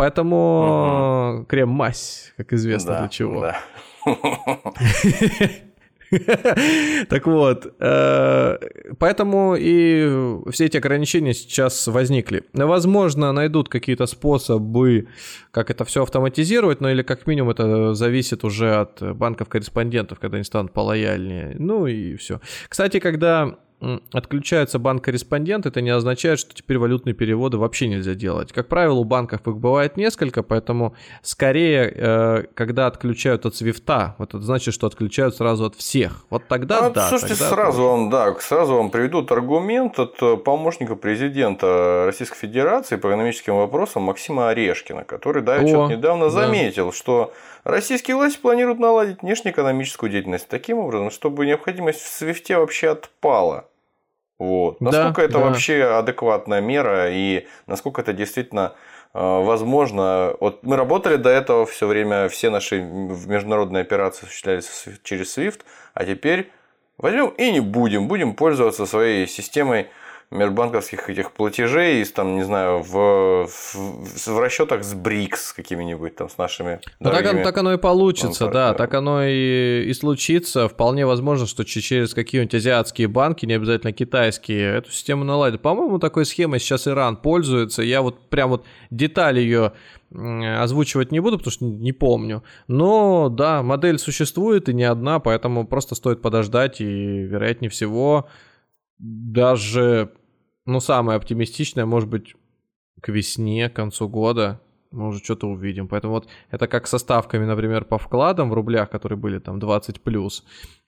[0.03, 3.39] Поэтому э, крем-мазь, как известно да, для чего.
[3.39, 3.57] да.
[7.09, 8.57] Так вот, э,
[8.99, 12.43] поэтому и все эти ограничения сейчас возникли.
[12.51, 15.07] Возможно, найдут какие-то способы,
[15.51, 20.43] как это все автоматизировать, но или как минимум это зависит уже от банков-корреспондентов, когда они
[20.43, 21.55] станут полояльнее.
[21.57, 22.41] Ну и все.
[22.67, 23.57] Кстати, когда
[24.11, 28.51] отключается банк-корреспондент, это не означает, что теперь валютные переводы вообще нельзя делать.
[28.51, 34.29] Как правило, у банков их бывает несколько, поэтому скорее, э, когда отключают от свифта, вот
[34.29, 36.25] это значит, что отключают сразу от всех.
[36.29, 37.09] Вот тогда а, да.
[37.09, 42.95] Слушайте, тогда сразу вам, да, сразу вам приведут аргумент от э, помощника президента Российской Федерации
[42.95, 46.31] по экономическим вопросам Максима Орешкина, который давеча недавно да.
[46.31, 52.89] заметил, что Российские власти планируют наладить внешнеэкономическую деятельность таким образом, чтобы необходимость в свифте вообще
[52.89, 53.69] отпала.
[54.39, 54.81] Вот.
[54.81, 55.39] Насколько да, это да.
[55.39, 58.73] вообще адекватная мера и насколько это действительно
[59.13, 60.35] э, возможно.
[60.39, 65.61] Вот мы работали до этого все время, все наши международные операции осуществлялись через SWIFT,
[65.93, 66.51] а теперь
[66.97, 69.87] возьмем и не будем, будем пользоваться своей системой
[70.33, 76.29] межбанковских этих платежей, из, там, не знаю, в, в, в расчетах с БРИКС какими-нибудь там
[76.29, 76.79] с нашими.
[76.99, 80.67] Ну, так, так оно и получится, да, так оно и, и случится.
[80.67, 85.61] Вполне возможно, что через какие-нибудь азиатские банки, не обязательно китайские, эту систему наладят.
[85.61, 87.81] По-моему, такой схемой сейчас Иран пользуется.
[87.83, 89.73] Я вот прям вот детали ее
[90.13, 92.43] озвучивать не буду, потому что не помню.
[92.67, 98.27] Но да, модель существует и не одна, поэтому просто стоит подождать и, вероятнее всего,
[98.99, 100.11] даже
[100.65, 102.35] ну, самое оптимистичное, может быть,
[103.01, 104.61] к весне, к концу года
[104.93, 105.87] мы уже что-то увидим.
[105.87, 110.01] Поэтому вот это как со ставками, например, по вкладам в рублях, которые были там 20
[110.01, 110.45] плюс,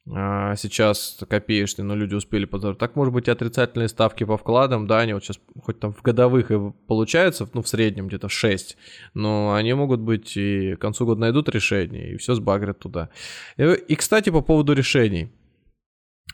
[0.07, 2.77] а сейчас копеечные, но люди успели подзорать.
[2.77, 6.01] Так, может быть, и отрицательные ставки по вкладам, да, они вот сейчас хоть там в
[6.03, 8.77] годовых и получаются, ну, в среднем где-то 6,
[9.15, 13.09] но они могут быть и к концу года найдут решение, и все сбагрят туда.
[13.57, 15.31] И, и кстати, по поводу решений.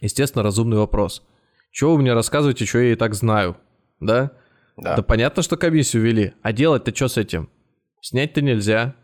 [0.01, 1.23] Естественно, разумный вопрос.
[1.71, 3.57] Чего вы мне рассказываете, что я и так знаю?
[3.99, 4.31] Да?
[4.77, 4.97] Да.
[4.97, 6.33] Да понятно, что комиссию ввели.
[6.41, 7.49] А делать-то что с этим?
[8.01, 8.95] Снять-то нельзя.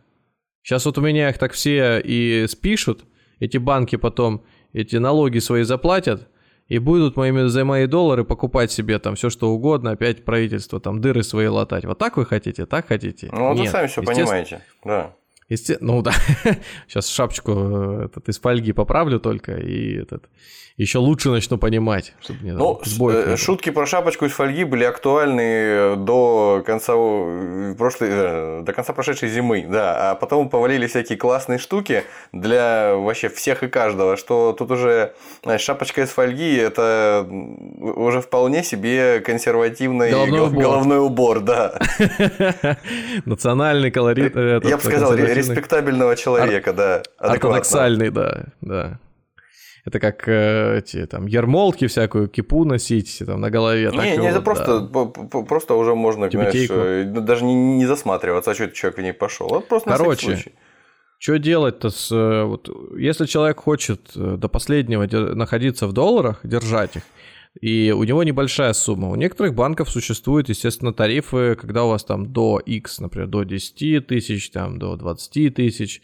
[0.64, 3.06] Сейчас вот у меня их так все и спишут.
[3.40, 6.28] Эти банки потом эти налоги свои заплатят.
[6.68, 11.00] И будут моими, за мои доллары покупать себе там все что угодно, опять правительство там
[11.00, 11.86] дыры свои латать.
[11.86, 13.30] Вот так вы хотите, так хотите?
[13.32, 15.16] Ну, Нет, вы сами все понимаете, да.
[15.50, 16.14] Естественно, ну да,
[16.88, 20.30] сейчас шапочку э, этот, из фольги поправлю только и этот
[20.78, 22.14] еще лучше начну понимать.
[22.22, 27.74] Чтобы мне, ну, там, э, шутки про шапочку из фольги были актуальны до конца э,
[27.76, 33.64] прошлой, до конца прошедшей зимы, да, а потом повалили всякие классные штуки для вообще всех
[33.64, 40.42] и каждого, что тут уже знаешь, шапочка из фольги это уже вполне себе консервативный головной
[40.42, 41.80] убор, головной убор да.
[43.26, 44.36] Национальный колорит.
[44.36, 47.04] Я бы сказал, респектабельного человека, да.
[47.17, 49.00] Ортодоксальный, да, да.
[49.86, 53.89] Это как э, эти там ермолки всякую, кипу носить там на голове.
[53.93, 55.06] Не, не, это вот, просто, да.
[55.43, 59.47] просто уже можно, знаешь, э, даже не, не засматриваться, а что человек в ней пошел.
[59.47, 60.43] Вот просто Короче,
[61.19, 62.12] что делать-то с...
[62.12, 67.04] Э, вот, если человек хочет э, до последнего находиться в долларах, держать их,
[67.62, 69.10] и у него небольшая сумма.
[69.10, 74.08] У некоторых банков существуют, естественно, тарифы, когда у вас там до X, например, до 10
[74.08, 76.02] тысяч, там, до 20 тысяч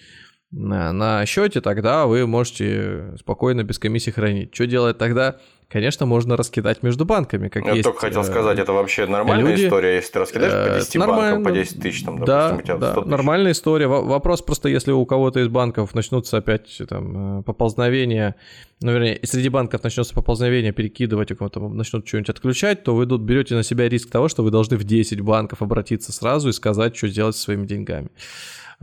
[0.54, 4.54] на, счете, тогда вы можете спокойно без комиссии хранить.
[4.54, 5.38] Что делать тогда?
[5.68, 7.48] Конечно, можно раскидать между банками.
[7.48, 10.70] Как Я есть, только хотел э, сказать, это вообще нормальная люди, история, если ты раскидаешь
[10.70, 13.10] по 10 э, банкам, по 10 тысяч, там, да, допустим, у тебя 100 да, тысяч.
[13.10, 13.88] нормальная история.
[13.88, 18.36] Вопрос просто, если у кого-то из банков начнутся опять там э, поползновения,
[18.82, 23.22] ну, вернее, среди банков начнется поползновение перекидывать, у кого-то начнут что-нибудь отключать, то вы тут
[23.22, 26.96] берете на себя риск того, что вы должны в 10 банков обратиться сразу и сказать,
[26.96, 28.10] что делать со своими деньгами.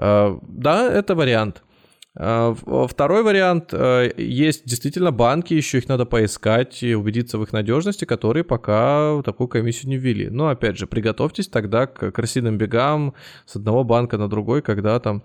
[0.00, 1.62] Э, да, это вариант.
[2.18, 2.54] Э,
[2.88, 3.72] второй вариант.
[3.72, 9.20] Э, есть действительно банки, еще их надо поискать и убедиться в их надежности, которые пока
[9.24, 10.30] такую комиссию не ввели.
[10.30, 15.22] Но опять же, приготовьтесь тогда к крысиным бегам с одного банка на другой, когда там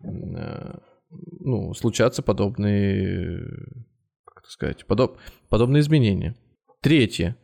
[0.00, 3.42] ну, случатся подобные,
[4.26, 6.36] как сказать, подоб, подобные изменения.
[6.82, 7.36] Третье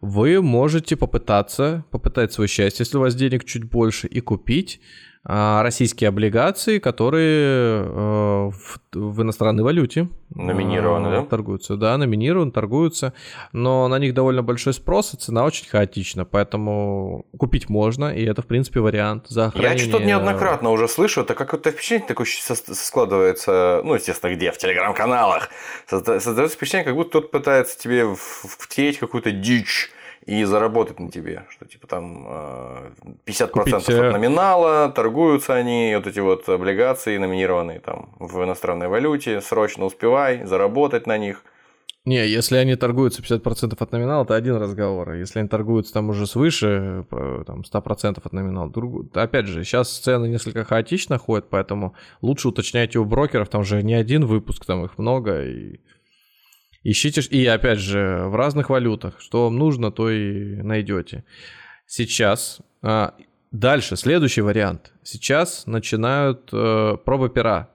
[0.00, 4.80] вы можете попытаться, попытать свое счастье, если у вас денег чуть больше, и купить
[5.28, 11.22] российские облигации, которые э, в, в иностранной валюте номинированы, э, да?
[11.24, 13.12] торгуются, да, номинированы, торгуются,
[13.52, 18.42] но на них довольно большой спрос, и цена очень хаотична, поэтому купить можно, и это
[18.42, 19.84] в принципе вариант за хранение.
[19.84, 24.52] Я что-то неоднократно уже слышу, это какое-то впечатление такое складывается, ну естественно где?
[24.52, 25.48] В телеграм-каналах,
[25.88, 29.90] создается впечатление, как будто кто-то пытается тебе втереть какую-то дичь
[30.26, 32.26] и заработать на тебе, что типа там
[33.26, 33.74] 50% Купить...
[33.74, 39.84] от э, номинала, торгуются они, вот эти вот облигации номинированные там в иностранной валюте, срочно
[39.84, 41.44] успевай заработать на них.
[42.04, 45.12] Не, если они торгуются 50% от номинала, это один разговор.
[45.14, 49.16] Если они торгуются там уже свыше, там, 100% от номинала, друг...
[49.16, 53.94] опять же, сейчас цены несколько хаотично ходят, поэтому лучше уточняйте у брокеров, там же не
[53.94, 55.80] один выпуск, там их много, и
[56.88, 59.20] Ищите, и опять же, в разных валютах.
[59.20, 61.24] Что вам нужно, то и найдете.
[61.84, 63.14] Сейчас, а,
[63.50, 64.92] дальше, следующий вариант.
[65.02, 67.70] Сейчас начинают э, пробы пера.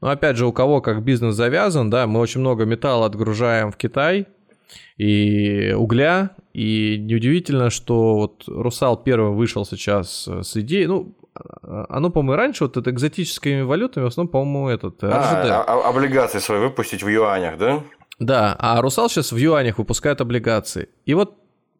[0.00, 3.76] Но опять же, у кого как бизнес завязан, да, мы очень много металла отгружаем в
[3.76, 4.26] Китай,
[4.96, 11.16] и угля, и неудивительно, что вот Русал первый вышел сейчас с идеей, ну,
[11.62, 16.38] оно, по-моему, раньше вот это экзотическими валютами, в основном, по-моему, этот а, а, а, облигации
[16.38, 17.82] свои выпустить в юанях, да?
[18.18, 20.88] Да, а Русал сейчас в юанях выпускает облигации.
[21.04, 21.36] И вот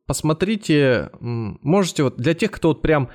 [0.07, 3.11] посмотрите, можете вот для тех, кто вот прям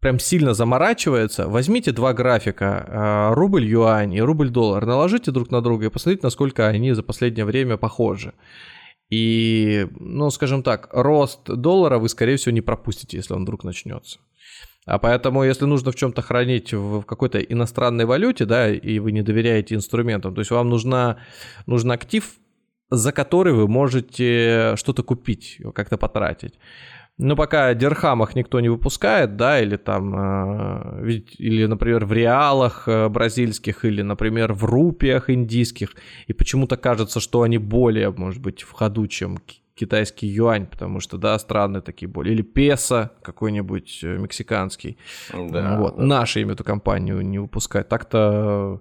[0.00, 5.90] прям сильно заморачивается, возьмите два графика, а, рубль-юань и рубль-доллар, наложите друг на друга и
[5.90, 8.34] посмотрите, насколько они за последнее время похожи.
[9.10, 14.18] И, ну, скажем так, рост доллара вы, скорее всего, не пропустите, если он вдруг начнется.
[14.86, 19.22] А поэтому, если нужно в чем-то хранить в какой-то иностранной валюте, да, и вы не
[19.22, 21.18] доверяете инструментам, то есть вам нужна,
[21.66, 22.28] нужен актив,
[22.92, 26.54] за который вы можете что-то купить, как-то потратить.
[27.18, 30.14] Но пока дирхамах никто не выпускает, да, или там,
[31.04, 35.94] э, или, например, в реалах э, бразильских, или, например, в рупиях индийских,
[36.26, 39.38] и почему-то кажется, что они более, может быть, в ходу, чем
[39.74, 44.96] китайский юань, потому что, да, страны такие более, или песо какой-нибудь э, мексиканский.
[45.32, 45.96] Да, вот.
[45.96, 46.02] Да.
[46.02, 47.88] Наши им эту компанию не выпускают.
[47.88, 48.80] Так-то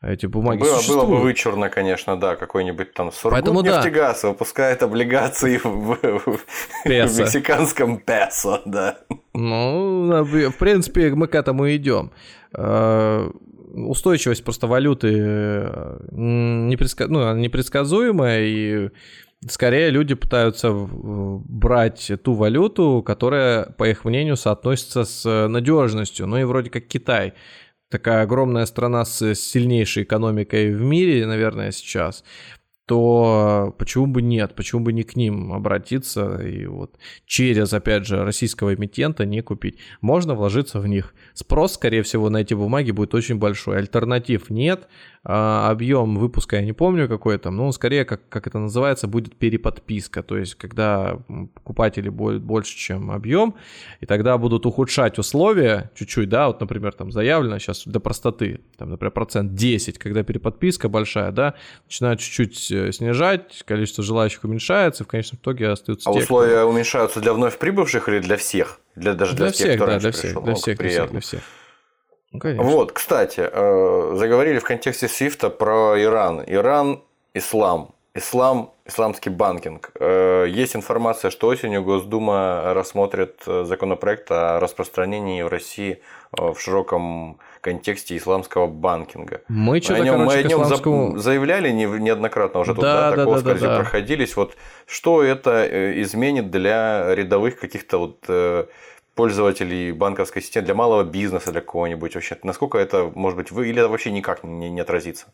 [0.00, 1.08] эти бумаги было, существуют.
[1.08, 4.28] было бы вычурно, конечно, да, какой-нибудь там Сургутнефтегаз да.
[4.28, 6.44] выпускает облигации в, в, в
[6.84, 8.98] мексиканском песо, да.
[9.34, 12.12] Ну, в принципе, мы к этому идем.
[12.54, 13.28] Э,
[13.74, 17.08] устойчивость просто валюты э, непредска...
[17.08, 18.90] ну, непредсказуемая, и
[19.48, 26.28] скорее люди пытаются брать ту валюту, которая, по их мнению, соотносится с надежностью.
[26.28, 27.34] Ну и вроде как Китай–
[27.90, 32.24] такая огромная страна с сильнейшей экономикой в мире, наверное, сейчас,
[32.88, 36.96] то почему бы нет, почему бы не к ним обратиться и вот
[37.26, 39.78] через, опять же, российского эмитента не купить.
[40.00, 41.14] Можно вложиться в них.
[41.34, 43.76] Спрос, скорее всего, на эти бумаги будет очень большой.
[43.76, 44.88] Альтернатив нет,
[45.30, 49.36] а, объем выпуска я не помню какой там, но скорее, как, как это называется, будет
[49.36, 51.18] переподписка, то есть когда
[51.52, 53.54] покупатели будет больше, чем объем,
[54.00, 58.88] и тогда будут ухудшать условия чуть-чуть, да, вот, например, там заявлено сейчас для простоты, там,
[58.88, 65.06] например, процент 10, когда переподписка большая, да, начинают чуть-чуть э, снижать, количество желающих уменьшается, и
[65.06, 66.70] в конечном итоге остаются А те, условия кто...
[66.70, 68.80] уменьшаются для вновь прибывших или для всех?
[68.96, 70.42] Для, даже для, для всех, кто да, для всех, пришел?
[70.42, 71.40] для всех, для всех, для всех.
[72.32, 76.42] Ну, Вот, кстати, э, заговорили в контексте Свифта про Иран.
[76.46, 77.00] Иран,
[77.32, 77.94] ислам.
[78.14, 79.92] Ислам, исламский банкинг.
[79.98, 87.38] Э, есть информация, что осенью Госдума рассмотрит э, законопроект о распространении в России в широком
[87.62, 89.40] контексте исламского банкинга.
[89.48, 91.18] Мы что-то, короче, мы о нем исламскому...
[91.18, 93.76] заявляли неоднократно уже тут, да, да, да такого да, да, да.
[93.78, 94.36] проходились.
[94.36, 98.68] Вот что это изменит для рядовых каких-то вот
[99.18, 102.38] пользователей банковской системы, для малого бизнеса, для кого-нибудь вообще?
[102.44, 105.26] Насколько это может быть вы или это вообще никак не, не отразится?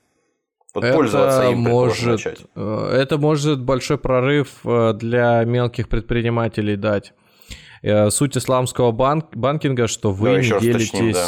[0.75, 2.38] Вот это пользоваться им может, начать.
[2.57, 7.12] Э, это может большой прорыв э, для мелких предпринимателей дать.
[7.83, 11.27] Э, суть исламского банк, банкинга, что вы да, не делитесь уточним, да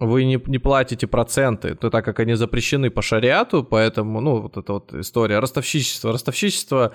[0.00, 4.56] вы не, не платите проценты, то так как они запрещены по шариату, поэтому, ну, вот
[4.56, 6.12] эта вот история, ростовщичество.
[6.12, 6.92] Ростовщичество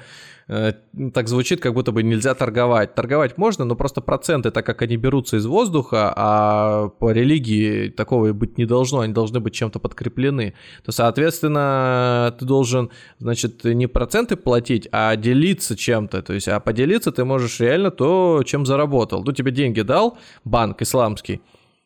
[0.48, 0.72] э,
[1.14, 2.96] так звучит, как будто бы нельзя торговать.
[2.96, 8.28] Торговать можно, но просто проценты, так как они берутся из воздуха, а по религии такого
[8.28, 10.54] и быть не должно, они должны быть чем-то подкреплены,
[10.86, 12.90] то, соответственно, ты должен,
[13.20, 16.22] значит, не проценты платить, а делиться чем-то.
[16.22, 19.26] То есть, а поделиться ты можешь реально то, чем заработал.
[19.26, 21.42] Ну, тебе деньги дал банк исламский,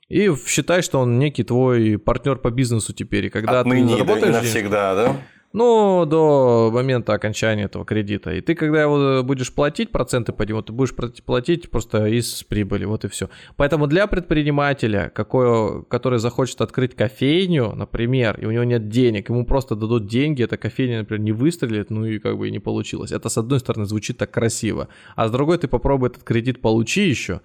[0.09, 3.25] и считай, что он некий твой партнер по бизнесу теперь.
[3.25, 4.35] И когда Отныне ты заработаешь...
[4.35, 5.17] навсегда, да?
[5.53, 8.31] Ну, до момента окончания этого кредита.
[8.33, 12.85] И ты, когда его будешь платить, проценты по нему, ты будешь платить просто из прибыли,
[12.85, 13.29] вот и все.
[13.55, 19.45] Поэтому для предпринимателя, какой, который захочет открыть кофейню, например, и у него нет денег, ему
[19.45, 23.11] просто дадут деньги, эта кофейня, например, не выстрелит, ну и как бы и не получилось.
[23.11, 27.07] Это, с одной стороны, звучит так красиво, а с другой ты попробуй этот кредит получи
[27.07, 27.39] еще,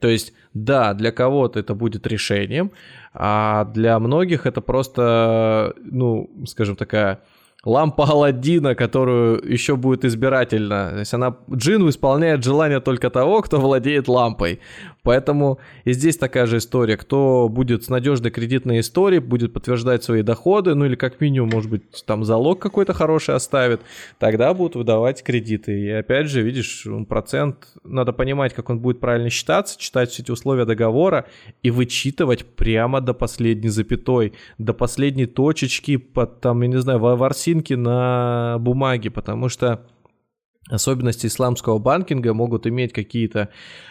[0.00, 2.72] то есть, да, для кого-то это будет решением,
[3.14, 7.20] а для многих это просто, ну, скажем, такая
[7.66, 10.90] лампа Алладдина, которую еще будет избирательно.
[10.92, 14.60] То есть она, джин исполняет желание только того, кто владеет лампой.
[15.02, 16.96] Поэтому и здесь такая же история.
[16.96, 21.70] Кто будет с надежной кредитной историей, будет подтверждать свои доходы, ну или как минимум, может
[21.70, 23.80] быть, там залог какой-то хороший оставит,
[24.18, 25.80] тогда будут выдавать кредиты.
[25.80, 30.30] И опять же, видишь, процент, надо понимать, как он будет правильно считаться, читать все эти
[30.30, 31.26] условия договора
[31.62, 37.55] и вычитывать прямо до последней запятой, до последней точечки, под там, я не знаю, ворсинки
[37.56, 39.86] картинки на бумаге, потому что
[40.68, 43.48] особенности исламского банкинга могут иметь какие-то,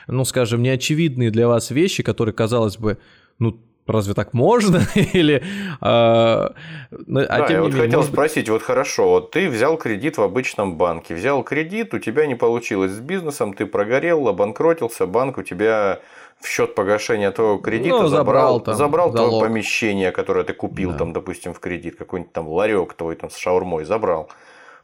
[0.08, 2.98] ну, скажем, неочевидные для вас вещи, которые, казалось бы,
[3.40, 4.82] ну, разве так можно?
[5.14, 5.42] Или...
[5.80, 6.54] А,
[6.92, 8.12] а тем я вот менее, хотел может...
[8.12, 12.36] спросить, вот хорошо, вот ты взял кредит в обычном банке, взял кредит, у тебя не
[12.36, 16.00] получилось с бизнесом, ты прогорел, обанкротился, банк у тебя
[16.40, 20.92] в счет погашения твоего кредита ну, забрал, забрал, там, забрал твое помещение, которое ты купил,
[20.92, 21.00] да.
[21.00, 24.30] там, допустим, в кредит, какой-нибудь там ларек твой там с шаурмой забрал.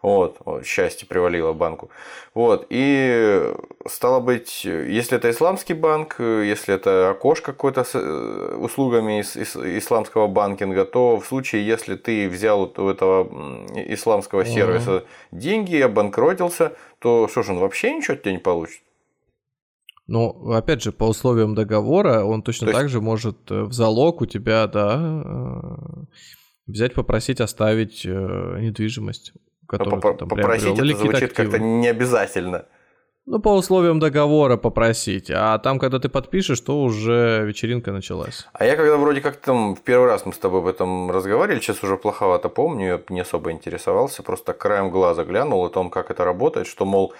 [0.01, 1.91] Вот, счастье привалило банку.
[2.33, 3.53] Вот, и
[3.87, 9.55] стало быть, если это исламский банк, если это окошко какое-то с э, услугами из, из
[9.55, 13.29] исламского банкинга, то в случае, если ты взял у этого
[13.75, 15.05] исламского сервиса угу.
[15.31, 18.81] деньги и обанкротился, то что же, он вообще ничего от тебя не получит?
[20.11, 22.77] Ну, опять же, по условиям договора он точно есть...
[22.77, 26.03] так же может э, в залог у тебя, да, э,
[26.67, 29.33] взять, попросить оставить недвижимость
[29.71, 32.65] который по, там Попросить приобрел, это звучит как-то не обязательно.
[33.27, 38.47] Ну, по условиям договора попросить, а там, когда ты подпишешь, то уже вечеринка началась.
[38.51, 41.59] А я когда вроде как там в первый раз мы с тобой об этом разговаривали,
[41.59, 46.09] сейчас уже плоховато помню, я не особо интересовался, просто краем глаза глянул о том, как
[46.09, 47.13] это работает, что, мол,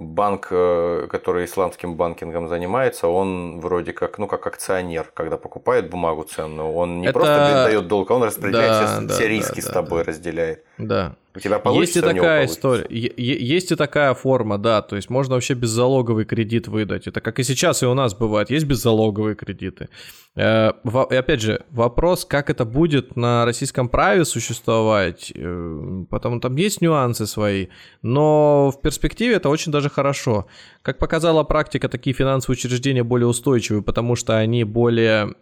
[0.00, 6.24] банк, э, который исламским банкингом занимается, он вроде как, ну, как акционер, когда покупает бумагу
[6.24, 7.18] ценную, он не это...
[7.18, 10.10] просто дает долг, а он распределяет да, все, да, все риски да, с тобой, да.
[10.10, 10.64] разделяет.
[10.78, 11.14] Да.
[11.38, 12.86] У тебя получится, есть и такая история,
[13.16, 17.06] есть и такая форма, да, то есть можно вообще беззалоговый кредит выдать.
[17.06, 19.88] Это как и сейчас и у нас бывает, есть беззалоговые кредиты.
[20.34, 20.72] Э,
[21.10, 26.80] и опять же, вопрос, как это будет на российском праве существовать, э, потому там есть
[26.80, 27.68] нюансы свои,
[28.02, 30.48] но в перспективе это очень даже хорошо.
[30.88, 35.34] Как показала практика, такие финансовые учреждения более устойчивы, потому что они более,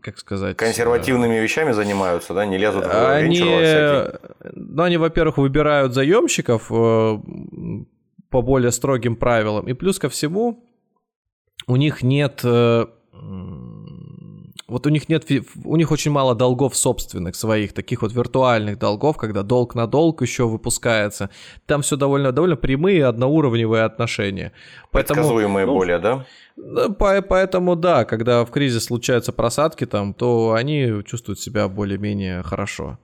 [0.00, 0.56] как сказать...
[0.56, 3.38] Консервативными вещами занимаются, да, не лезут в они,
[4.52, 7.18] ну, они, во-первых, выбирают заемщиков э,
[8.30, 10.64] по более строгим правилам, и плюс ко всему
[11.68, 12.86] у них нет э,
[14.68, 15.24] вот у них нет,
[15.64, 20.20] у них очень мало долгов собственных своих, таких вот виртуальных долгов, когда долг на долг
[20.20, 21.30] еще выпускается.
[21.66, 24.52] Там все довольно, довольно прямые, одноуровневые отношения.
[24.92, 26.26] Поэтому, Предсказуемые ну, более, да?
[26.98, 32.98] Поэтому да, когда в кризис случаются просадки там, то они чувствуют себя более-менее хорошо.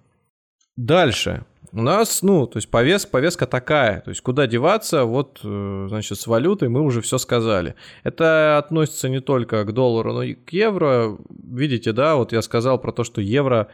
[0.77, 1.47] Дальше.
[1.77, 6.21] У нас, ну, то есть повес, повестка такая, то есть куда деваться, вот, э, значит,
[6.21, 7.75] с валютой мы уже все сказали.
[8.05, 11.19] Это относится не только к доллару, но и к евро.
[11.29, 13.67] Видите, да, вот я сказал про то, что евро,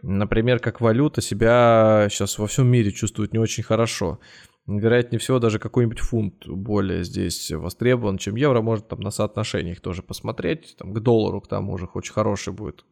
[0.00, 4.20] например, как валюта себя сейчас во всем мире чувствует не очень хорошо.
[4.68, 8.60] Вероятнее всего, даже какой-нибудь фунт более здесь востребован, чем евро.
[8.60, 10.76] Можно там на соотношениях тоже посмотреть.
[10.78, 12.84] Там к доллару к тому же очень хороший будет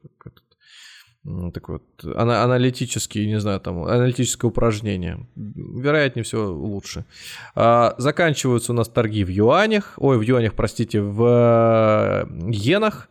[1.52, 5.26] такой вот аналитический, не знаю, там, аналитическое упражнение.
[5.36, 7.04] Вероятнее всего, лучше.
[7.54, 13.08] А, заканчиваются у нас торги в юанях, ой, в юанях, простите, в э, иенах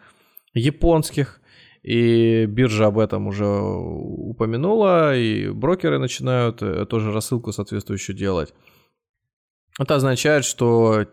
[0.54, 1.42] японских.
[1.84, 8.54] И биржа об этом уже упомянула, и брокеры начинают э, тоже рассылку соответствующую делать.
[9.80, 11.06] Это означает, что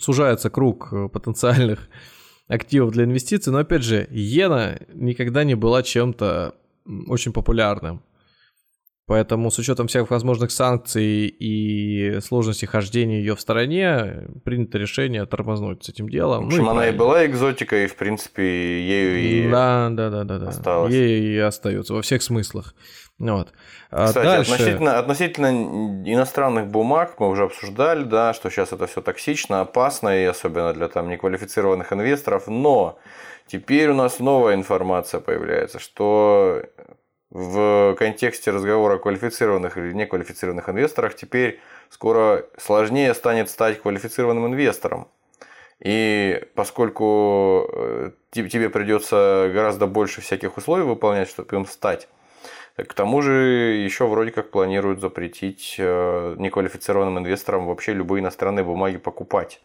[0.00, 1.88] сужается круг э, потенциальных
[2.48, 6.54] активов для инвестиций, но опять же, иена никогда не была чем-то
[7.06, 8.02] очень популярным.
[9.08, 15.82] Поэтому с учетом всех возможных санкций и сложности хождения ее в стороне, принято решение тормознуть
[15.82, 16.44] с этим делом.
[16.44, 16.94] В общем, ну, и она правильно.
[16.94, 20.48] и была экзотикой, и в принципе ею и да, да, да, да, да.
[20.48, 20.92] осталась.
[20.92, 22.74] Ею и остается во всех смыслах.
[23.18, 23.48] Вот.
[23.90, 24.52] А Кстати, Дальше...
[24.52, 25.46] относительно, относительно
[26.04, 30.88] иностранных бумаг мы уже обсуждали, да, что сейчас это все токсично, опасно, и особенно для
[30.88, 32.46] там неквалифицированных инвесторов.
[32.46, 32.98] Но
[33.46, 36.62] теперь у нас новая информация появляется, что
[37.30, 41.60] в контексте разговора о квалифицированных или неквалифицированных инвесторах теперь
[41.90, 45.08] скоро сложнее станет стать квалифицированным инвестором.
[45.80, 52.08] И поскольку э, тебе придется гораздо больше всяких условий выполнять, чтобы им стать,
[52.76, 58.96] к тому же еще вроде как планируют запретить э, неквалифицированным инвесторам вообще любые иностранные бумаги
[58.96, 59.60] покупать.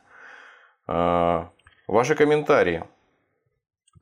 [0.88, 1.46] Э,
[1.88, 2.84] ваши комментарии.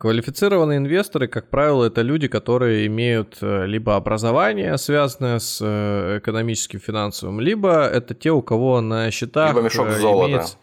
[0.02, 7.40] Квалифицированные инвесторы, как правило, это люди, которые имеют э, либо образование, связанное с экономическим, финансовым,
[7.40, 10.58] либо это те, у кого на счетах либо мешок имеется,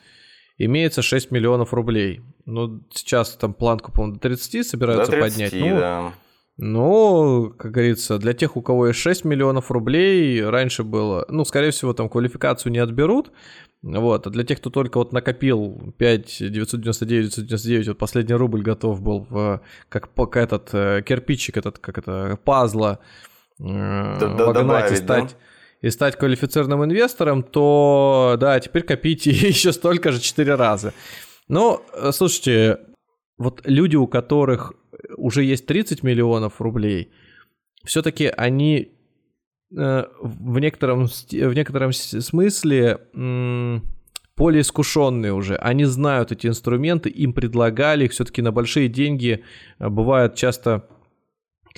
[0.59, 2.21] имеется 6 миллионов рублей.
[2.47, 5.53] Ну, сейчас там планку, по-моему, до 30 собираются до 30, поднять.
[5.53, 6.13] Ну, да.
[6.57, 11.71] Но, как говорится, для тех, у кого есть 6 миллионов рублей, раньше было, ну, скорее
[11.71, 13.31] всего, там квалификацию не отберут,
[13.83, 19.01] вот, а для тех, кто только вот накопил 5 999 999, вот последний рубль готов
[19.01, 23.01] был в, как, как этот э, кирпичик, этот, как это, пазла,
[23.59, 25.37] вогнать и стать...
[25.81, 30.93] И стать квалифицированным инвестором, то да, теперь копите еще столько же 4 раза.
[31.47, 32.81] Ну, слушайте,
[33.39, 34.73] вот люди, у которых
[35.17, 37.13] уже есть 30 миллионов рублей,
[37.85, 38.98] все-таки они э,
[39.71, 42.99] в, некотором, в некотором смысле
[44.39, 45.57] более искушенные уже.
[45.57, 49.43] Они знают эти инструменты, им предлагали их все-таки на большие деньги.
[49.79, 50.89] Э, бывают часто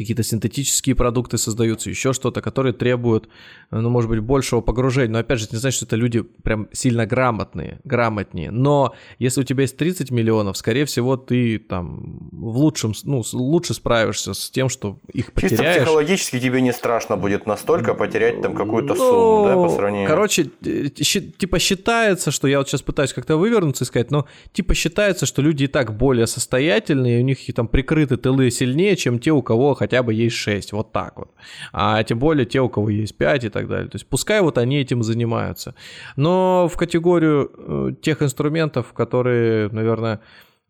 [0.00, 3.28] какие-то синтетические продукты создаются, еще что-то, которые требуют,
[3.70, 5.12] ну, может быть, большего погружения.
[5.12, 8.50] Но опять же, это не значит, что это люди прям сильно грамотные, грамотнее.
[8.50, 13.74] Но если у тебя есть 30 миллионов, скорее всего, ты там в лучшем, ну, лучше
[13.74, 15.58] справишься с тем, что их потеряешь.
[15.58, 20.08] Чисто психологически тебе не страшно будет настолько потерять там какую-то ну, сумму, да, по сравнению.
[20.08, 24.74] Короче, э, типа считается, что я вот сейчас пытаюсь как-то вывернуться и сказать, но типа
[24.74, 29.30] считается, что люди и так более состоятельные, у них там прикрыты тылы сильнее, чем те,
[29.30, 31.30] у кого хотя бы есть 6, вот так вот.
[31.72, 33.88] А тем более те, у кого есть 5 и так далее.
[33.88, 35.74] То есть пускай вот они этим занимаются.
[36.16, 40.20] Но в категорию э, тех инструментов, которые, наверное,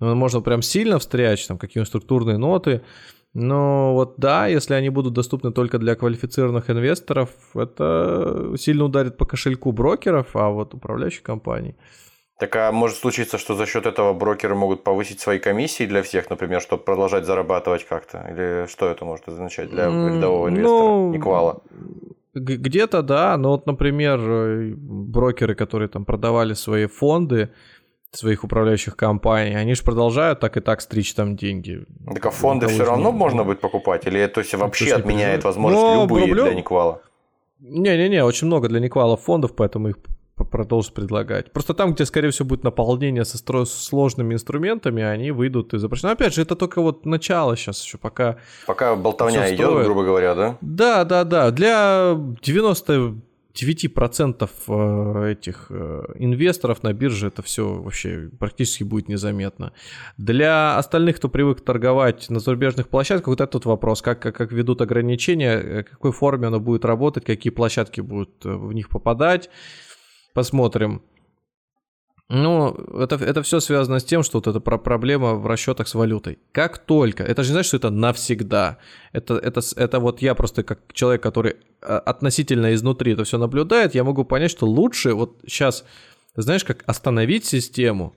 [0.00, 2.82] ну, можно прям сильно встрячь, там какие-нибудь структурные ноты,
[3.32, 9.24] но вот да, если они будут доступны только для квалифицированных инвесторов, это сильно ударит по
[9.24, 11.76] кошельку брокеров, а вот управляющих компаний–
[12.40, 16.30] так а может случиться, что за счет этого брокеры могут повысить свои комиссии для всех,
[16.30, 18.26] например, чтобы продолжать зарабатывать как-то?
[18.30, 21.58] Или что это может означать для рядового инвестора, ну, Никвала?
[22.32, 27.50] Где-то да, но вот, например, э, брокеры, которые там продавали свои фонды,
[28.10, 31.84] своих управляющих компаний, они же продолжают так и так стричь там деньги.
[32.06, 34.06] Так а фонды все равно можно будет покупать?
[34.06, 37.02] Или это есть, вообще то отменяет возможность но любые для Никвала?
[37.60, 39.96] Не-не-не, очень много для Никвала фондов, поэтому их
[40.44, 41.52] продолжит предлагать.
[41.52, 46.12] Просто там, где, скорее всего, будет наполнение со стро- сложными инструментами, они выйдут из запрещения.
[46.12, 48.36] Опять же, это только вот начало сейчас еще, пока...
[48.66, 50.58] Пока болтовня идет, грубо говоря, да?
[50.60, 51.50] Да, да, да.
[51.50, 53.14] Для 90
[53.54, 59.72] 9% э, этих э, инвесторов на бирже это все вообще практически будет незаметно.
[60.16, 64.80] Для остальных, кто привык торговать на зарубежных площадках, вот этот вопрос, как, как, как ведут
[64.80, 69.50] ограничения, э, какой форме оно будет работать, какие площадки будут в них попадать.
[70.34, 71.02] Посмотрим.
[72.32, 76.38] Ну, это, это все связано с тем, что вот эта проблема в расчетах с валютой.
[76.52, 78.78] Как только, это же не значит, что это навсегда.
[79.12, 83.96] Это, это, это вот я просто как человек, который а, относительно изнутри это все наблюдает,
[83.96, 85.84] я могу понять, что лучше вот сейчас,
[86.36, 88.14] знаешь, как остановить систему,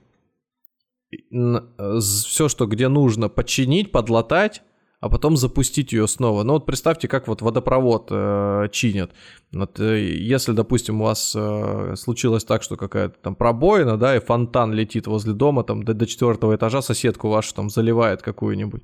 [2.00, 4.62] все, что где нужно, подчинить, подлатать,
[5.00, 6.42] а потом запустить ее снова.
[6.42, 9.10] Ну вот представьте, как вот водопровод э, чинят.
[9.52, 14.20] Вот, э, если, допустим, у вас э, случилось так, что какая-то там пробоина, да, и
[14.20, 18.82] фонтан летит возле дома, там до, до четвертого этажа соседку вашу там заливает какую-нибудь.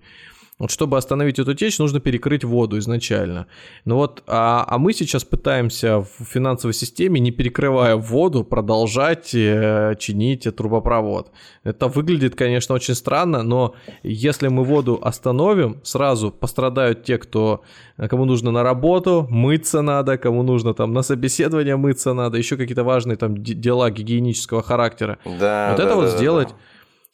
[0.61, 3.47] Вот чтобы остановить эту течь, нужно перекрыть воду изначально.
[3.87, 9.95] Ну вот, а, а мы сейчас пытаемся в финансовой системе, не перекрывая воду, продолжать э,
[9.99, 11.33] чинить трубопровод.
[11.65, 17.63] Это выглядит, конечно, очень странно, но если мы воду остановим, сразу пострадают те, кто,
[17.97, 22.85] кому нужно на работу, мыться надо, кому нужно там на собеседование мыться надо, еще какие-то
[22.85, 25.19] важные там дела гигиенического характера.
[25.25, 26.49] Да, вот да, это да, вот да, сделать...
[26.49, 26.55] Да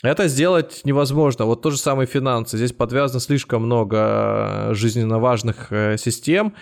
[0.03, 1.47] это сделать невозможно.
[1.47, 2.57] Вот то же самое финансы.
[2.57, 6.55] Здесь подвязано слишком много э, жизненно важных э, систем,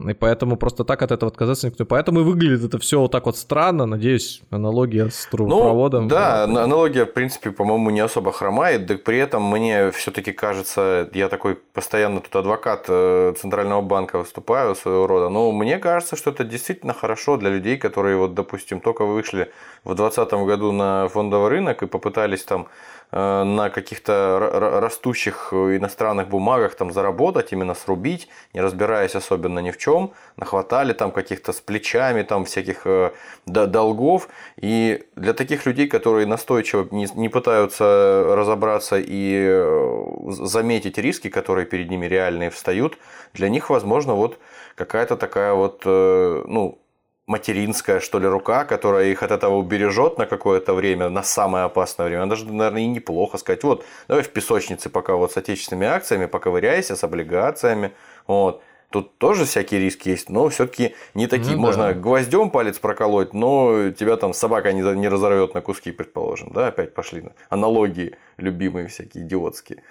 [0.00, 1.86] и поэтому просто так от этого отказаться никто.
[1.86, 3.86] Поэтому и выглядит это все вот так вот странно.
[3.86, 6.04] Надеюсь, аналогия с трубопроводом.
[6.04, 8.86] Ну, да, аналогия, в принципе, по-моему, не особо хромает.
[8.86, 14.74] Да при этом мне все-таки кажется, я такой постоянно тут адвокат э, Центрального банка выступаю
[14.74, 15.28] своего рода.
[15.28, 19.52] Но мне кажется, что это действительно хорошо для людей, которые, вот, допустим, только вышли
[19.84, 22.66] в 2020 году на фондовый рынок и попытались там
[23.12, 30.12] на каких-то растущих иностранных бумагах там заработать, именно срубить, не разбираясь особенно ни в чем,
[30.36, 33.12] нахватали там каких-то с плечами там всяких э,
[33.46, 34.28] долгов.
[34.56, 41.90] И для таких людей, которые настойчиво не, пытаются разобраться и э, заметить риски, которые перед
[41.90, 42.98] ними реальные встают,
[43.32, 44.38] для них, возможно, вот
[44.74, 46.78] какая-то такая вот, ну,
[47.26, 52.06] материнская, что ли, рука, которая их от этого убережет на какое-то время, на самое опасное
[52.06, 52.26] время.
[52.26, 56.96] Даже, наверное, и неплохо сказать, вот, давай в песочнице пока вот с отечественными акциями поковыряйся,
[56.96, 57.92] с облигациями,
[58.26, 58.62] вот.
[58.90, 61.56] Тут тоже всякие риски есть, но все-таки не такие.
[61.56, 61.94] Ну, Можно да.
[61.94, 66.52] гвоздем палец проколоть, но тебя там собака не, не разорвет на куски, предположим.
[66.52, 69.82] Да, опять пошли аналогии любимые всякие идиотские.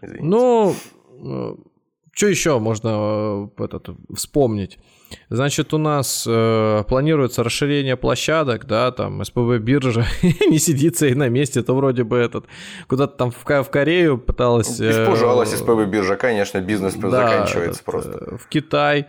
[0.00, 0.24] Извините.
[0.24, 0.74] Ну,
[1.24, 1.56] э,
[2.12, 4.78] что еще можно э, этот, вспомнить?
[5.28, 11.28] Значит, у нас э, планируется расширение площадок, да, там СПБ биржа не сидится и на
[11.28, 12.46] месте, то вроде бы этот
[12.88, 14.80] куда-то там в, в Корею пыталась...
[14.80, 18.10] Э, Испужалась СПБ биржа, конечно, бизнес да, заканчивается этот, просто.
[18.10, 19.06] Э, в Китай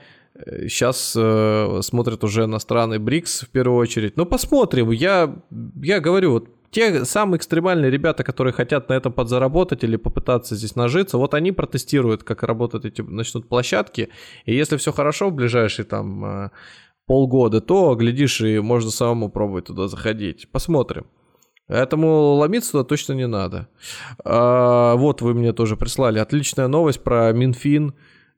[0.68, 4.18] Сейчас э, смотрят уже на страны БРИКС в первую очередь.
[4.18, 4.92] Ну, посмотрим.
[4.92, 5.34] Я,
[5.82, 10.76] я говорю, вот те самые экстремальные ребята, которые хотят на этом подзаработать или попытаться здесь
[10.76, 14.10] нажиться, вот они протестируют, как работают эти начнут площадки.
[14.44, 16.50] И если все хорошо в ближайшие там э,
[17.06, 20.50] полгода, то, глядишь, и можно самому пробовать туда заходить.
[20.52, 21.06] Посмотрим.
[21.68, 23.70] Поэтому ломиться туда точно не надо.
[24.26, 26.20] А, вот вы мне тоже прислали.
[26.20, 27.94] Отличная новость про Минфин.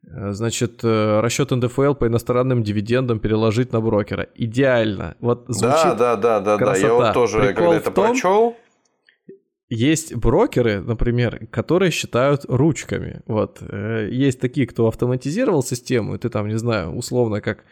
[0.10, 4.28] Э, значит, э, расчет НДФЛ по иностранным дивидендам переложить на брокера.
[4.36, 5.16] Идеально.
[5.20, 6.76] Вот звучит да, да, да, да, да.
[6.78, 8.56] Я вот тоже Прикол когда это том, прочел.
[9.70, 13.22] Есть брокеры, например, которые считают ручками.
[13.26, 13.58] Вот.
[13.62, 17.66] Э, есть такие, кто автоматизировал систему, и ты там, не знаю, условно как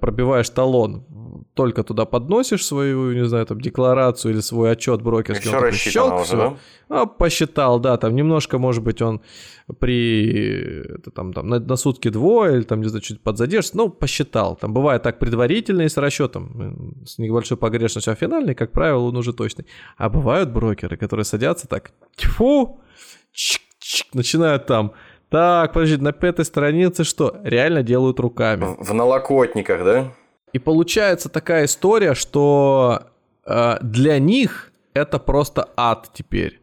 [0.00, 1.04] пробиваешь талон,
[1.54, 5.48] только туда подносишь свою, не знаю, там, декларацию или свой отчет брокерский.
[5.48, 6.56] Все рассчитано уже, да?
[6.88, 9.22] А, посчитал, да, там немножко, может быть, он
[9.80, 13.90] при, это, там, там, на, на сутки двое или там, не знаю, чуть подзадержится, ну,
[13.90, 14.54] посчитал.
[14.54, 19.16] Там бывает так предварительный с расчетом, э, с небольшой погрешностью, а финальный, как правило, он
[19.16, 19.66] уже точный.
[19.96, 22.80] А бывают брокеры, которые садятся так, тьфу,
[23.32, 24.92] чик, чик, начинают там
[25.28, 27.36] так, подожди, на пятой странице что?
[27.42, 28.76] Реально делают руками.
[28.78, 30.12] В, налокотниках, да?
[30.52, 33.02] И получается такая история, что
[33.44, 36.60] э, для них это просто ад теперь.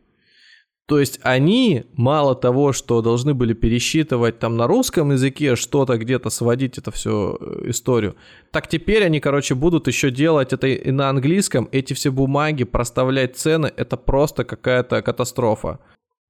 [0.86, 6.30] То есть они мало того, что должны были пересчитывать там на русском языке что-то где-то
[6.30, 8.16] сводить это все э, историю,
[8.52, 13.38] так теперь они, короче, будут еще делать это и на английском, эти все бумаги, проставлять
[13.38, 15.80] цены, это просто какая-то катастрофа.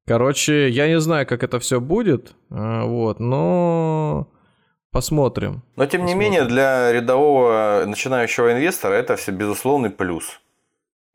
[0.05, 4.27] Короче, я не знаю, как это все будет, а, вот, но
[4.91, 5.63] посмотрим.
[5.75, 6.05] Но тем посмотрим.
[6.07, 10.41] не менее, для рядового начинающего инвестора это все безусловный плюс.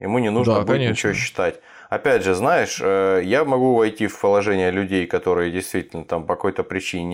[0.01, 0.93] Ему не нужно да, будет конечно.
[0.93, 1.61] ничего считать.
[1.91, 6.62] Опять же, знаешь, э, я могу войти в положение людей, которые действительно там по какой-то
[6.62, 7.05] причине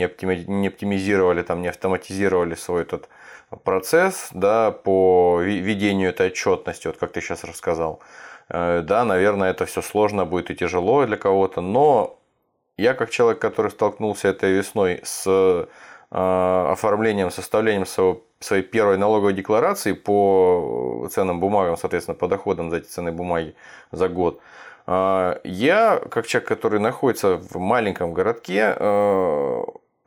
[0.47, 3.09] не оптимизировали, там, не автоматизировали свой этот
[3.62, 8.01] процесс да, по ведению этой отчетности, вот как ты сейчас рассказал.
[8.49, 12.18] Э, да, наверное, это все сложно будет и тяжело для кого-то, но
[12.76, 15.66] я как человек, который столкнулся этой весной с э,
[16.11, 17.86] оформлением, составлением
[18.40, 23.55] своей первой налоговой декларации по ценным бумагам, соответственно, по доходам за эти ценные бумаги
[23.92, 24.40] за год,
[24.86, 28.76] э, я, как человек, который находится в маленьком городке,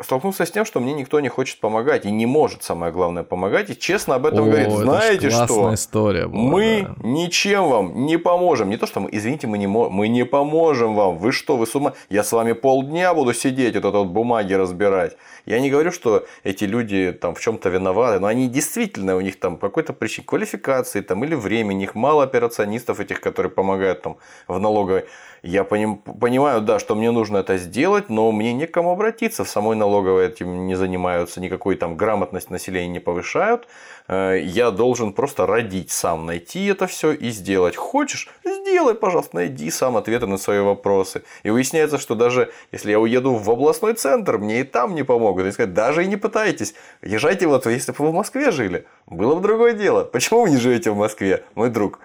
[0.02, 3.70] столкнулся с тем, что мне никто не хочет помогать и не может, самое главное, помогать.
[3.72, 5.74] И честно об этом О, говорит, знаете что?
[5.74, 7.08] история была, мы да.
[7.08, 8.70] ничем вам не поможем.
[8.70, 11.18] Не то, что мы, извините, мы не, мы не поможем вам.
[11.18, 11.94] Вы что, вы с ума?
[12.10, 15.18] Я с вами полдня буду сидеть, вот это вот бумаги разбирать.
[15.46, 19.40] Я не говорю, что эти люди там в чем-то виноваты, но они действительно, у них
[19.40, 24.18] там какой-то причине квалификации там, или времени, их мало операционистов этих, которые помогают там
[24.48, 25.06] в налоговой.
[25.48, 29.46] Я поним, понимаю, да, что мне нужно это сделать, но мне некому обратиться.
[29.46, 33.66] В самой налоговой этим не занимаются, никакой там грамотность населения не повышают.
[34.10, 37.78] Э, я должен просто родить сам, найти это все и сделать.
[37.78, 38.28] Хочешь?
[38.44, 41.24] Сделай, пожалуйста, найди сам ответы на свои вопросы.
[41.44, 45.46] И выясняется, что даже если я уеду в областной центр, мне и там не помогут.
[45.46, 46.76] И сказать, даже и не пытайтесь.
[47.02, 50.04] Езжайте вот, если бы вы в Москве жили, было бы другое дело.
[50.04, 52.00] Почему вы не живете в Москве, мой друг?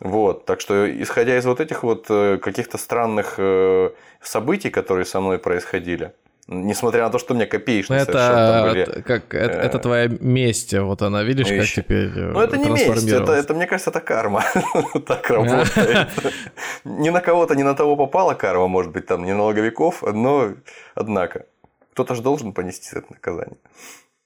[0.00, 3.90] Вот, так что, исходя из вот этих вот э, каких-то странных э,
[4.22, 6.14] событий, которые со мной происходили,
[6.46, 9.02] несмотря на то, что у меня копеечные это, совершенно были.
[9.02, 13.08] Как, это, это э, твоя месть, вот она, видишь, как теперь Ну, это не месть,
[13.08, 14.42] это, это, мне кажется, это карма.
[15.06, 16.08] так работает.
[16.84, 20.54] ни на кого-то, ни на того попала карма, может быть, там, не налоговиков, но,
[20.94, 21.44] однако,
[21.92, 23.58] кто-то же должен понести это наказание.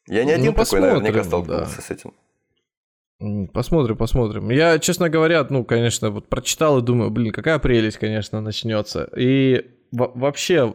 [0.07, 2.13] Я не ну, один такой, наверняка, столкнулся с этим.
[3.53, 4.51] Посмотрим, посмотрим.
[4.51, 9.09] Я, честно говоря, ну, конечно, вот прочитал и думаю, блин, какая прелесть, конечно, начнется.
[9.17, 10.75] И вообще,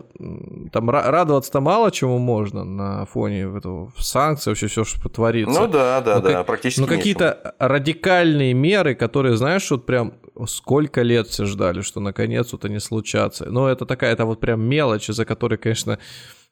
[0.71, 5.59] там радоваться-то мало чему можно на фоне этого санкций, вообще все, что творится.
[5.59, 6.79] Ну да, да, но да, как, практически.
[6.79, 10.13] Но какие-то радикальные меры, которые, знаешь, вот прям
[10.47, 13.45] сколько лет все ждали, что наконец вот они случатся.
[13.49, 15.99] Но это такая, это вот прям мелочь, за которой, конечно,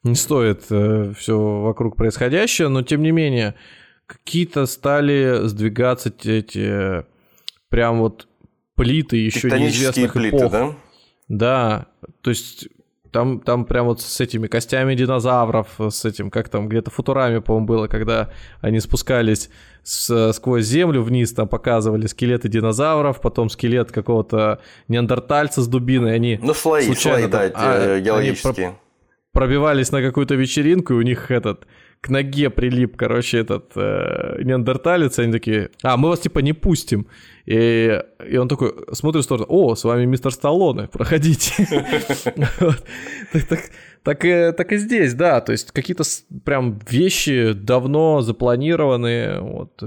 [0.03, 3.55] не стоит э, все вокруг происходящее, но тем не менее
[4.08, 7.05] какие-то стали сдвигаться эти
[7.70, 8.28] прям вот
[8.76, 10.51] плиты еще неизвестных плиты, эпох.
[10.51, 10.76] да?
[11.28, 11.86] Да,
[12.22, 12.70] то есть
[13.12, 17.66] там, там прям вот с этими костями динозавров, с этим, как там где-то футурами, по-моему,
[17.66, 18.32] было, когда
[18.62, 19.49] они спускались
[19.84, 26.39] с, сквозь землю вниз, там показывали скелеты динозавров, потом скелет какого-то неандертальца с дубиной, они
[26.41, 28.76] Ну, слои, случайно, слои, там, да, а, геологические.
[29.32, 31.68] Про- пробивались на какую-то вечеринку, и у них этот
[32.02, 36.54] к ноге прилип, короче, этот э, неандерталец, и они такие, а, мы вас типа не
[36.54, 37.08] пустим.
[37.45, 41.68] И, и он такой смотрит в сторону, о, с вами мистер Сталлоне, проходите.
[44.08, 46.03] Так и, так и здесь, да, то есть какие-то
[46.45, 49.84] прям вещи давно запланированные, вот.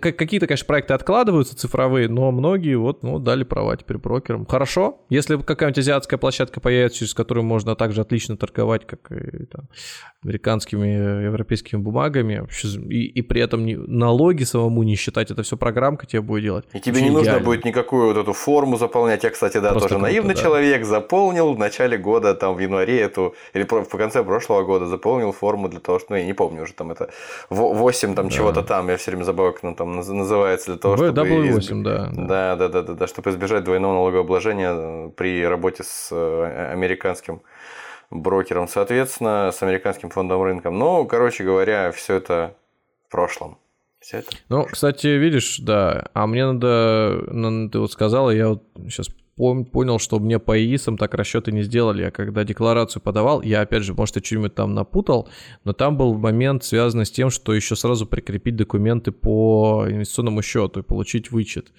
[0.00, 4.46] Какие-то, конечно, проекты откладываются цифровые, но многие вот, ну, дали права теперь брокерам.
[4.46, 9.68] Хорошо, если какая-нибудь азиатская площадка появится, через которую можно также отлично торговать, как и там,
[10.24, 12.44] американскими, европейскими бумагами,
[12.90, 16.64] и, и при этом не, налоги самому не считать, это все программка тебе будет делать.
[16.72, 17.44] И тебе не нужно идеально.
[17.44, 19.22] будет никакую вот эту форму заполнять.
[19.22, 20.42] Я, кстати, да, Просто тоже круто, наивный да.
[20.42, 25.32] человек, заполнил в начале года, там, в январе эту или в конце прошлого года заполнил
[25.32, 27.10] форму для того, что, ну, я не помню уже, там это
[27.50, 28.34] 8 там да.
[28.34, 31.20] чего-то там, я все время забываю, как оно там называется, для того, чтобы...
[31.20, 31.82] W8, изб...
[31.82, 32.56] да, да.
[32.56, 37.42] Да, да, да, да, чтобы избежать двойного налогообложения э, при работе с э, американским
[38.10, 40.78] брокером, соответственно, с американским фондом рынком.
[40.78, 42.54] Ну, короче говоря, все это
[43.08, 43.58] в прошлом.
[44.00, 44.30] Все это.
[44.48, 46.08] Ну, кстати, видишь, да.
[46.12, 51.14] А мне надо, ты вот сказала, я вот сейчас понял, что мне по ИИСам так
[51.14, 52.02] расчеты не сделали.
[52.02, 55.28] Я когда декларацию подавал, я опять же, может, я что-нибудь там напутал,
[55.64, 60.80] но там был момент, связанный с тем, что еще сразу прикрепить документы по инвестиционному счету
[60.80, 61.72] и получить вычет.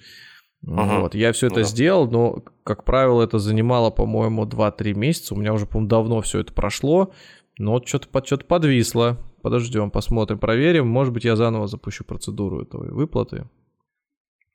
[0.66, 1.00] Ага.
[1.00, 1.62] Вот, я все это да.
[1.62, 5.34] сделал, но, как правило, это занимало, по-моему, 2-3 месяца.
[5.34, 7.12] У меня уже, по-моему, давно все это прошло.
[7.58, 9.18] Но вот что-то под, что подвисло.
[9.42, 10.88] Подождем, посмотрим, проверим.
[10.88, 13.46] Может быть, я заново запущу процедуру этой выплаты.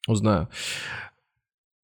[0.07, 0.49] Узнаю.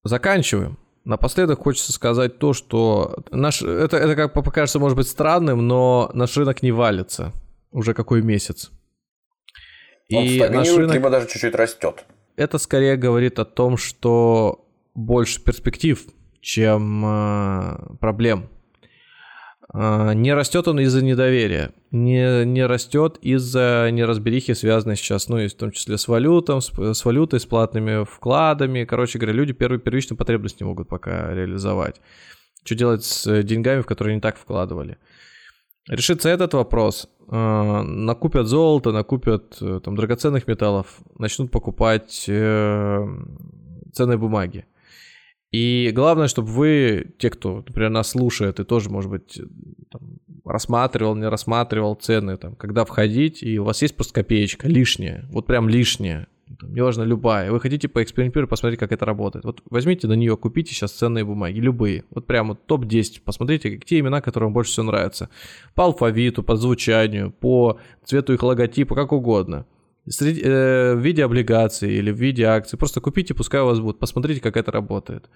[0.03, 0.77] Заканчиваем.
[1.05, 6.35] Напоследок хочется сказать то, что наш, это, это как покажется, может быть, странным, но наш
[6.35, 7.31] рынок не валится
[7.71, 8.71] уже какой месяц.
[10.11, 12.05] Он и наш рынок, либо даже чуть-чуть растет.
[12.35, 16.03] Это скорее говорит о том, что больше перспектив,
[16.41, 18.49] чем э, проблем.
[19.77, 25.49] А, не растет он из-за недоверия, не, не растет из-за неразберихи, связанной сейчас, ну, и
[25.49, 28.85] в том числе с валютом, с, с валютой, с платными вкладами.
[28.85, 31.99] Короче говоря, люди первые первичные потребности не могут пока реализовать.
[32.63, 34.97] Что делать с деньгами, в которые не так вкладывали?
[35.89, 37.09] Решится этот вопрос.
[37.27, 43.05] А, накупят золото, накупят э, там драгоценных металлов, начнут покупать э,
[43.91, 44.65] ценные бумаги.
[45.51, 49.39] И главное, чтобы вы, те, кто, например, нас слушает, и тоже, может быть,
[49.89, 55.25] там, рассматривал, не рассматривал цены, там, когда входить, и у вас есть просто копеечка лишняя,
[55.31, 56.27] вот прям лишняя,
[56.59, 59.45] там, неважно, любая, вы хотите поэкспериментировать, посмотреть, как это работает.
[59.45, 64.21] Вот возьмите на нее, купите сейчас ценные бумаги, любые, вот прямо топ-10, посмотрите, какие имена,
[64.21, 65.29] которые вам больше всего нравятся.
[65.73, 69.65] По алфавиту, по звучанию, по цвету их логотипа, как угодно
[70.09, 72.77] среди, э, в виде облигаций или в виде акций.
[72.77, 73.99] Просто купите, пускай у вас будет.
[73.99, 75.29] Посмотрите, как это работает.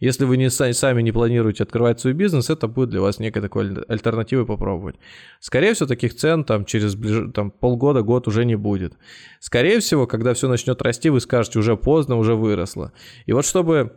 [0.00, 3.74] Если вы не, сами не планируете открывать свой бизнес, это будет для вас некой такой
[3.88, 4.96] альтернативой попробовать.
[5.40, 7.32] Скорее всего, таких цен там через ближ...
[7.34, 8.94] там, полгода, год уже не будет.
[9.40, 12.92] Скорее всего, когда все начнет расти, вы скажете, уже поздно, уже выросло.
[13.26, 13.92] И вот чтобы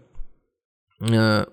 [0.99, 1.45] э,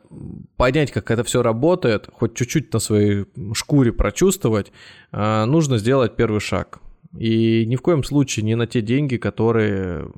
[0.57, 4.73] понять, как это все работает, хоть чуть-чуть на своей шкуре прочувствовать,
[5.13, 6.81] э, нужно сделать первый шаг.
[7.17, 10.11] И ни в коем случае не на те деньги, которые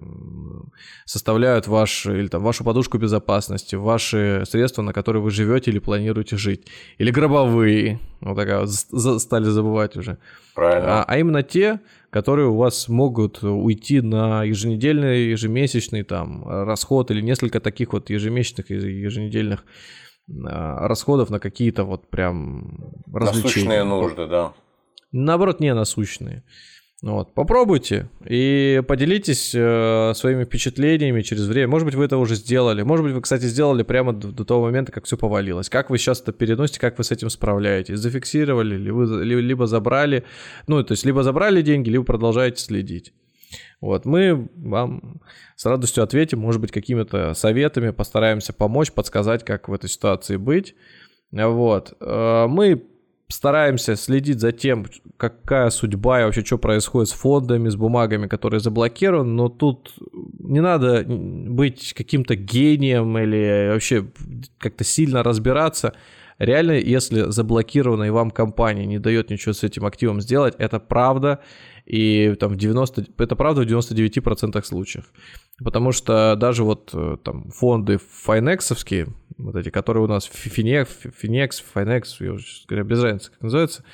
[1.05, 6.37] составляют ваш, или там, вашу подушку безопасности, ваши средства, на которые вы живете или планируете
[6.37, 6.67] жить.
[6.97, 8.01] Или гробовые.
[8.21, 10.19] Вот такая вот стали забывать уже.
[10.55, 11.03] Правильно.
[11.03, 17.21] А, а именно те, которые у вас могут уйти на еженедельный, ежемесячный там расход или
[17.21, 19.65] несколько таких вот ежемесячных еженедельных
[20.47, 23.83] а, расходов на какие-то вот прям развлечения.
[23.83, 24.55] Насущные нужды, да.
[25.13, 26.43] Наоборот, не насущные.
[27.07, 31.69] Вот, попробуйте и поделитесь э, своими впечатлениями через время.
[31.69, 32.83] Может быть, вы это уже сделали.
[32.83, 35.69] Может быть, вы, кстати, сделали прямо до, до того момента, как все повалилось.
[35.69, 38.01] Как вы сейчас это переносите, как вы с этим справляетесь?
[38.01, 40.25] Зафиксировали ли вы, либо забрали,
[40.67, 43.13] ну, то есть, либо забрали деньги, либо продолжаете следить.
[43.81, 45.21] Вот, мы вам
[45.55, 50.75] с радостью ответим, может быть, какими-то советами, постараемся помочь, подсказать, как в этой ситуации быть.
[51.31, 52.83] Вот, э, мы
[53.29, 58.61] стараемся следить за тем, какая судьба и вообще что происходит с фондами, с бумагами, которые
[58.61, 59.95] заблокированы, но тут
[60.39, 64.07] не надо быть каким-то гением или вообще
[64.59, 65.95] как-то сильно разбираться.
[66.39, 71.41] Реально, если заблокированная вам компания не дает ничего с этим активом сделать, это правда,
[71.87, 75.07] и там в 90, это правда в 99% случаев.
[75.65, 79.09] Потому что даже вот э, там фонды файнексовские,
[79.39, 80.89] вот эти, которые у нас Finex,
[81.23, 83.85] Finex, Finex, я уже без разницы, как называется,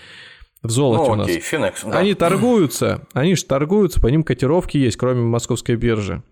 [0.62, 1.26] в золоте ну, у нас.
[1.26, 1.98] Окей, Finex, да.
[1.98, 6.22] Они торгуются, они же торгуются, по ним котировки есть, кроме московской биржи.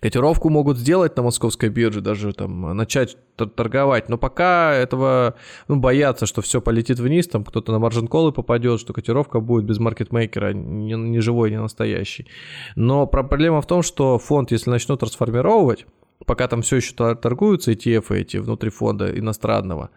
[0.00, 5.34] Котировку могут сделать на московской бирже, даже там начать торговать, но пока этого,
[5.66, 9.64] ну, боятся, что все полетит вниз, там кто-то на маржин колы попадет, что котировка будет
[9.64, 12.28] без маркетмейкера, не, не живой, не настоящий.
[12.76, 15.86] Но проблема в том, что фонд, если начнут трансформировать,
[16.26, 19.90] пока там все еще торгуются ETF эти внутри фонда иностранного,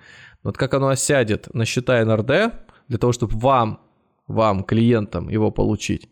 [0.44, 2.54] вот как оно осядет на счета НРД,
[2.88, 3.80] для того, чтобы вам,
[4.28, 6.10] вам, клиентам его получить,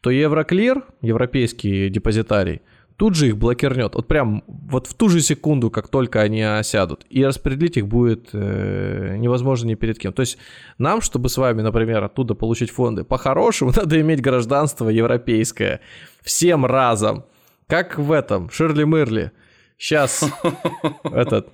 [0.00, 2.62] то Евроклир, европейский депозитарий,
[3.00, 3.94] тут же их блокирнет.
[3.94, 7.06] Вот прям вот в ту же секунду, как только они осядут.
[7.08, 10.12] И распределить их будет э, невозможно ни перед кем.
[10.12, 10.36] То есть
[10.76, 15.80] нам, чтобы с вами, например, оттуда получить фонды, по-хорошему надо иметь гражданство европейское.
[16.20, 17.24] Всем разом.
[17.70, 19.32] Как в этом, Ширли Мырли.
[19.78, 20.24] Сейчас
[21.04, 21.48] этот,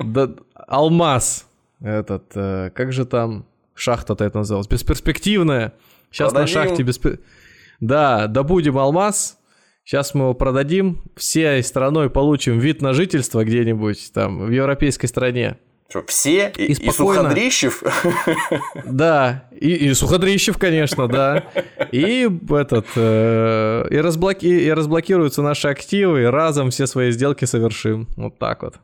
[0.55, 1.47] алмаз,
[1.81, 4.67] этот, э, как же там шахта-то это называлась?
[4.67, 5.75] Бесперспективная.
[6.11, 7.21] Сейчас на шахте беспер...
[7.81, 9.39] Да, добудем алмаз,
[9.87, 15.59] Сейчас мы его продадим, всей страной получим вид на жительство где-нибудь там в европейской стране.
[15.89, 16.53] Что, все?
[16.57, 17.83] И, и, и Суходрищев?
[18.85, 21.45] Да, и, и Суходрищев, конечно, да.
[21.93, 24.47] И этот, э, и, разблоки...
[24.47, 28.09] и разблокируются наши активы, и разом все свои сделки совершим.
[28.17, 28.75] Вот так вот.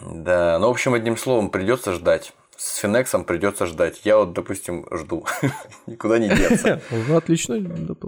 [0.00, 2.32] Да, ну, в общем, одним словом, придется ждать.
[2.56, 4.00] С Финексом придется ждать.
[4.04, 5.26] Я вот, допустим, жду.
[5.86, 6.80] Никуда не деться.
[6.90, 7.60] Вы отлично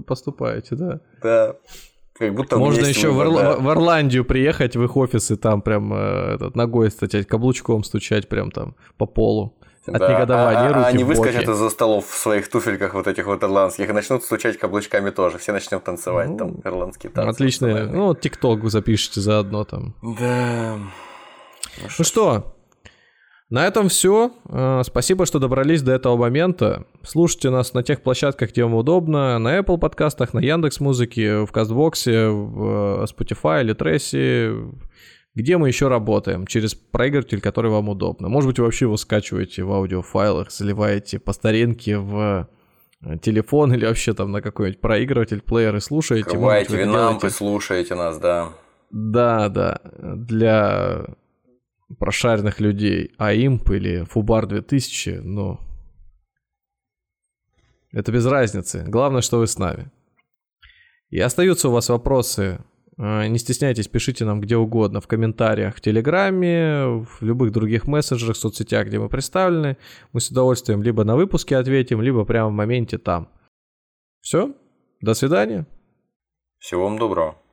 [0.06, 1.00] поступаете, да.
[1.22, 1.56] Да.
[2.16, 3.56] Как будто Можно еще выбор, в, да.
[3.56, 8.52] в Ирландию приехать в их офисы, там прям э, этот, ногой стучать, каблучком стучать прям
[8.52, 9.56] там по полу.
[9.86, 10.14] От да.
[10.14, 13.90] негодования а, руки а они выскочат из-за столов в своих туфельках вот этих вот ирландских
[13.90, 15.36] и начнут стучать каблучками тоже.
[15.38, 17.28] Все начнем танцевать ну, там ирландские танцы.
[17.28, 17.86] Отлично.
[17.86, 19.94] Ну, ТикТок запишите заодно там.
[20.00, 20.76] Да.
[20.78, 22.53] Ну, ну что,
[23.54, 24.32] на этом все.
[24.48, 26.86] Э, спасибо, что добрались до этого момента.
[27.04, 29.38] Слушайте нас на тех площадках, где вам удобно.
[29.38, 34.52] На Apple подкастах, на Яндекс Музыке, в Кастбоксе, в э, Spotify или Трессе.
[35.36, 36.48] Где мы еще работаем?
[36.48, 38.28] Через проигрыватель, который вам удобно.
[38.28, 42.48] Может быть, вы вообще его скачиваете в аудиофайлах, заливаете по старинке в
[43.04, 46.24] э, телефон или вообще там на какой-нибудь проигрыватель, плеер и слушаете.
[46.24, 48.48] Открываете винамп и слушаете нас, да.
[48.90, 49.80] Да, да.
[49.96, 51.06] Для
[51.98, 55.60] прошаренных людей, а имп или Фубар 2000, ну,
[57.94, 58.84] это без разницы.
[58.88, 59.90] Главное, что вы с нами.
[61.10, 62.60] И остаются у вас вопросы,
[62.98, 68.36] э, не стесняйтесь, пишите нам где угодно, в комментариях, в Телеграме, в любых других мессенджерах,
[68.36, 69.76] соцсетях, где мы представлены.
[70.12, 73.28] Мы с удовольствием либо на выпуске ответим, либо прямо в моменте там.
[74.20, 74.52] Все,
[75.00, 75.66] до свидания.
[76.58, 77.43] Всего вам доброго.